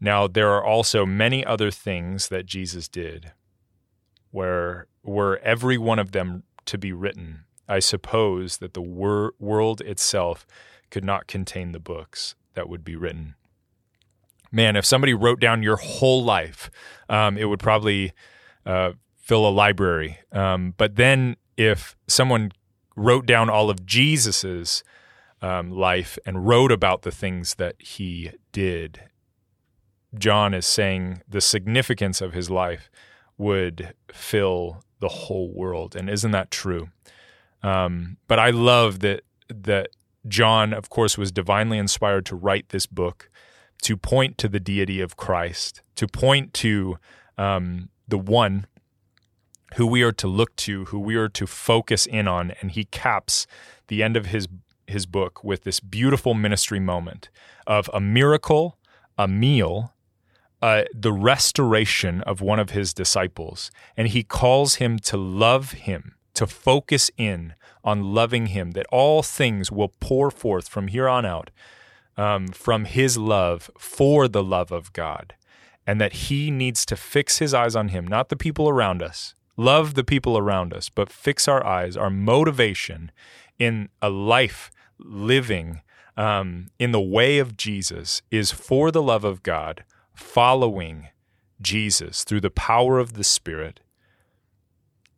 Now, 0.00 0.26
there 0.26 0.50
are 0.50 0.64
also 0.64 1.04
many 1.04 1.44
other 1.44 1.70
things 1.70 2.28
that 2.28 2.46
Jesus 2.46 2.88
did 2.88 3.32
where 4.30 4.86
were 5.02 5.40
every 5.42 5.76
one 5.76 5.98
of 5.98 6.12
them 6.12 6.44
to 6.66 6.78
be 6.78 6.92
written, 6.92 7.44
I 7.68 7.78
suppose 7.80 8.58
that 8.58 8.74
the 8.74 8.82
wor- 8.82 9.34
world 9.38 9.80
itself 9.80 10.46
could 10.90 11.04
not 11.04 11.26
contain 11.26 11.72
the 11.72 11.80
books 11.80 12.34
that 12.54 12.68
would 12.68 12.84
be 12.84 12.96
written. 12.96 13.34
Man, 14.52 14.76
if 14.76 14.84
somebody 14.84 15.14
wrote 15.14 15.40
down 15.40 15.62
your 15.62 15.76
whole 15.76 16.24
life, 16.24 16.70
um, 17.08 17.38
it 17.38 17.44
would 17.44 17.60
probably 17.60 18.12
uh, 18.66 18.92
fill 19.16 19.48
a 19.48 19.50
library. 19.50 20.18
Um, 20.32 20.74
but 20.76 20.96
then 20.96 21.36
if 21.56 21.96
someone 22.08 22.52
wrote 22.96 23.26
down 23.26 23.48
all 23.48 23.70
of 23.70 23.86
Jesus's 23.86 24.82
um, 25.42 25.70
life 25.70 26.18
and 26.26 26.46
wrote 26.46 26.72
about 26.72 27.02
the 27.02 27.10
things 27.10 27.54
that 27.54 27.76
he 27.78 28.30
did, 28.52 29.02
John 30.18 30.54
is 30.54 30.66
saying 30.66 31.22
the 31.28 31.40
significance 31.40 32.20
of 32.20 32.32
his 32.32 32.50
life 32.50 32.90
would 33.38 33.94
fill 34.12 34.82
the 35.00 35.08
whole 35.08 35.52
world. 35.54 35.96
And 35.96 36.10
isn't 36.10 36.30
that 36.32 36.50
true? 36.50 36.88
Um, 37.62 38.16
but 38.28 38.38
I 38.38 38.50
love 38.50 39.00
that 39.00 39.22
that 39.48 39.88
John, 40.28 40.72
of 40.72 40.90
course, 40.90 41.16
was 41.18 41.32
divinely 41.32 41.78
inspired 41.78 42.26
to 42.26 42.36
write 42.36 42.68
this 42.68 42.86
book 42.86 43.30
to 43.82 43.96
point 43.96 44.36
to 44.38 44.48
the 44.48 44.60
deity 44.60 45.00
of 45.00 45.16
Christ, 45.16 45.82
to 45.96 46.06
point 46.06 46.52
to 46.54 46.98
um, 47.38 47.88
the 48.06 48.18
one 48.18 48.66
who 49.76 49.86
we 49.86 50.02
are 50.02 50.12
to 50.12 50.28
look 50.28 50.54
to, 50.56 50.86
who 50.86 50.98
we 50.98 51.16
are 51.16 51.28
to 51.28 51.46
focus 51.46 52.06
in 52.06 52.28
on. 52.28 52.52
And 52.60 52.72
he 52.72 52.84
caps 52.84 53.46
the 53.88 54.02
end 54.02 54.16
of 54.16 54.26
his 54.26 54.46
his 54.90 55.06
book 55.06 55.42
with 55.42 55.64
this 55.64 55.80
beautiful 55.80 56.34
ministry 56.34 56.80
moment 56.80 57.30
of 57.66 57.90
a 57.92 58.00
miracle, 58.00 58.78
a 59.16 59.26
meal, 59.26 59.94
uh, 60.62 60.82
the 60.94 61.12
restoration 61.12 62.20
of 62.22 62.40
one 62.40 62.58
of 62.58 62.70
his 62.70 62.92
disciples, 62.92 63.70
and 63.96 64.08
he 64.08 64.22
calls 64.22 64.76
him 64.76 64.98
to 64.98 65.16
love 65.16 65.72
him, 65.72 66.14
to 66.34 66.46
focus 66.46 67.10
in 67.16 67.54
on 67.82 68.14
loving 68.14 68.46
him, 68.46 68.72
that 68.72 68.86
all 68.92 69.22
things 69.22 69.72
will 69.72 69.92
pour 70.00 70.30
forth 70.30 70.68
from 70.68 70.88
here 70.88 71.08
on 71.08 71.24
out 71.24 71.50
um, 72.16 72.48
from 72.48 72.84
his 72.84 73.16
love 73.16 73.70
for 73.78 74.28
the 74.28 74.42
love 74.42 74.70
of 74.70 74.92
God, 74.92 75.34
and 75.86 76.00
that 76.00 76.12
he 76.12 76.50
needs 76.50 76.84
to 76.86 76.96
fix 76.96 77.38
his 77.38 77.54
eyes 77.54 77.74
on 77.74 77.88
him, 77.88 78.06
not 78.06 78.28
the 78.28 78.36
people 78.36 78.68
around 78.68 79.02
us. 79.02 79.34
Love 79.56 79.94
the 79.94 80.04
people 80.04 80.36
around 80.36 80.72
us, 80.72 80.88
but 80.88 81.10
fix 81.10 81.48
our 81.48 81.64
eyes, 81.64 81.96
our 81.96 82.10
motivation 82.10 83.10
in 83.58 83.88
a 84.00 84.10
life 84.10 84.70
living 85.04 85.82
um, 86.16 86.68
in 86.78 86.92
the 86.92 87.00
way 87.00 87.38
of 87.38 87.56
Jesus 87.56 88.22
is 88.30 88.50
for 88.52 88.90
the 88.90 89.02
love 89.02 89.24
of 89.24 89.42
God 89.42 89.84
following 90.14 91.08
Jesus 91.60 92.24
through 92.24 92.40
the 92.40 92.50
power 92.50 92.98
of 92.98 93.14
the 93.14 93.24
Spirit, 93.24 93.80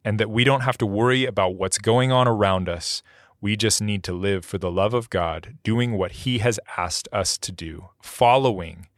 and 0.05 0.19
that 0.19 0.31
we 0.31 0.45
don't 0.45 0.63
have 0.63 0.79
to 0.79 0.87
worry 0.87 1.25
about 1.25 1.55
what's 1.55 1.79
going 1.79 2.11
on 2.11 2.27
around 2.27 2.69
us. 2.69 3.03
We 3.41 3.57
just 3.57 3.83
need 3.83 4.05
to 4.05 4.13
live 4.13 4.45
for 4.45 4.59
the 4.59 4.71
love 4.71 4.95
of 4.95 5.11
God, 5.11 5.59
doing 5.63 5.99
what 5.99 6.13
He 6.13 6.39
has 6.39 6.61
asked 6.77 7.09
us 7.13 7.37
to 7.39 7.53
do, 7.53 7.89
following 8.01 8.89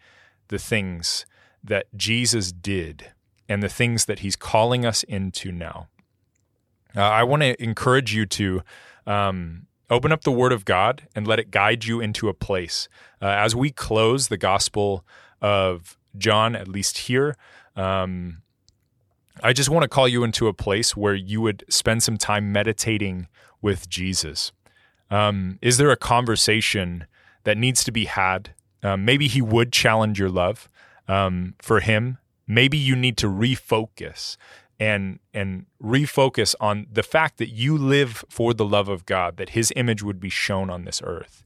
the 0.49 0.59
things 0.59 1.27
that 1.63 1.87
Jesus 1.97 2.53
did 2.53 3.13
and 3.49 3.63
the 3.63 3.69
things 3.69 4.05
that 4.05 4.21
He's 4.21 4.37
calling 4.37 4.85
us 4.85 5.03
into 5.05 5.51
now. 5.51 5.89
Uh, 6.97 7.01
I 7.01 7.23
want 7.25 7.43
to 7.43 7.63
encourage 7.63 8.15
you 8.15 8.27
to 8.27 8.63
um, 9.07 9.67
open 9.91 10.13
up 10.13 10.23
the 10.23 10.33
Word 10.33 10.53
of 10.53 10.65
God 10.65 11.07
and 11.15 11.27
let 11.27 11.39
it 11.39 11.51
guide 11.51 11.85
you 11.85 12.01
into 12.01 12.29
a 12.29 12.35
place. 12.35 12.89
Uh, 13.21 13.27
as 13.27 13.55
we 13.55 13.71
close 13.71 14.29
the 14.29 14.37
Gospel 14.37 15.05
of 15.41 15.97
John, 16.17 16.55
at 16.57 16.69
least 16.69 16.99
here. 16.99 17.37
Um, 17.77 18.43
I 19.43 19.53
just 19.53 19.69
want 19.69 19.83
to 19.83 19.89
call 19.89 20.07
you 20.07 20.23
into 20.25 20.47
a 20.47 20.55
place 20.55 20.97
where 20.97 21.15
you 21.15 21.41
would 21.41 21.65
spend 21.69 22.03
some 22.03 22.17
time 22.17 22.53
meditating 22.53 23.29
with 23.61 23.89
Jesus. 23.89 24.53
Um, 25.11 25.59
is 25.61 25.77
there 25.77 25.91
a 25.91 25.97
conversation 25.97 27.07
that 27.43 27.59
needs 27.59 27.85
to 27.85 27.93
be 27.93 28.05
had? 28.05 28.55
Um, 28.83 29.05
maybe 29.05 29.29
he 29.29 29.43
would 29.43 29.73
challenge 29.73 30.19
your 30.19 30.31
love 30.31 30.69
um, 31.09 31.55
for 31.61 31.81
him. 31.81 32.19
Maybe 32.47 32.79
you 32.79 32.95
need 32.95 33.17
to 33.19 33.27
refocus 33.27 34.37
and 34.79 35.19
and 35.33 35.67
refocus 35.83 36.55
on 36.61 36.87
the 36.91 37.03
fact 37.03 37.39
that 37.39 37.49
you 37.49 37.77
live 37.77 38.25
for 38.29 38.53
the 38.55 38.65
love 38.65 38.89
of 38.89 39.07
God, 39.07 39.37
that 39.37 39.51
His 39.51 39.73
image 39.77 40.03
would 40.03 40.21
be 40.21 40.31
shown 40.31 40.71
on 40.71 40.85
this 40.85 41.01
earth. 41.05 41.43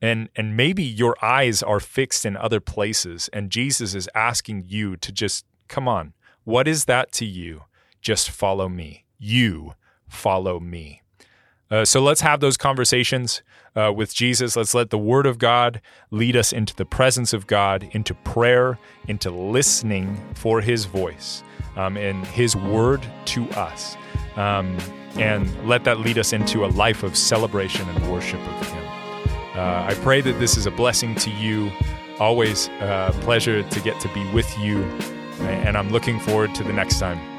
And 0.00 0.28
and 0.34 0.56
maybe 0.56 0.82
your 0.82 1.16
eyes 1.22 1.62
are 1.62 1.80
fixed 1.80 2.24
in 2.24 2.36
other 2.36 2.60
places 2.60 3.28
and 3.32 3.50
Jesus 3.50 3.94
is 3.94 4.08
asking 4.14 4.64
you 4.66 4.96
to 4.96 5.12
just 5.12 5.44
come 5.68 5.86
on 5.88 6.14
what 6.44 6.66
is 6.66 6.86
that 6.86 7.12
to 7.12 7.24
you? 7.24 7.64
Just 8.00 8.30
follow 8.30 8.68
me. 8.68 9.04
You 9.18 9.74
follow 10.08 10.58
me 10.58 11.01
uh, 11.72 11.86
so 11.86 12.02
let's 12.02 12.20
have 12.20 12.40
those 12.40 12.58
conversations 12.58 13.42
uh, 13.74 13.90
with 13.96 14.12
Jesus. 14.12 14.56
Let's 14.56 14.74
let 14.74 14.90
the 14.90 14.98
Word 14.98 15.24
of 15.24 15.38
God 15.38 15.80
lead 16.10 16.36
us 16.36 16.52
into 16.52 16.76
the 16.76 16.84
presence 16.84 17.32
of 17.32 17.46
God, 17.46 17.88
into 17.92 18.12
prayer, 18.12 18.78
into 19.08 19.30
listening 19.30 20.20
for 20.34 20.60
His 20.60 20.84
voice 20.84 21.42
um, 21.76 21.96
and 21.96 22.26
His 22.26 22.54
Word 22.54 23.00
to 23.24 23.48
us. 23.52 23.96
Um, 24.36 24.76
and 25.16 25.66
let 25.66 25.84
that 25.84 26.00
lead 26.00 26.18
us 26.18 26.34
into 26.34 26.66
a 26.66 26.68
life 26.68 27.02
of 27.02 27.16
celebration 27.16 27.88
and 27.88 28.12
worship 28.12 28.40
of 28.40 28.68
Him. 28.68 28.84
Uh, 29.54 29.86
I 29.88 29.94
pray 30.02 30.20
that 30.20 30.38
this 30.38 30.58
is 30.58 30.66
a 30.66 30.70
blessing 30.70 31.14
to 31.14 31.30
you. 31.30 31.72
Always 32.20 32.68
a 32.80 33.16
pleasure 33.22 33.62
to 33.62 33.80
get 33.80 33.98
to 34.00 34.12
be 34.12 34.30
with 34.32 34.58
you. 34.58 34.82
And 35.40 35.78
I'm 35.78 35.88
looking 35.88 36.20
forward 36.20 36.54
to 36.56 36.64
the 36.64 36.72
next 36.72 36.98
time. 36.98 37.31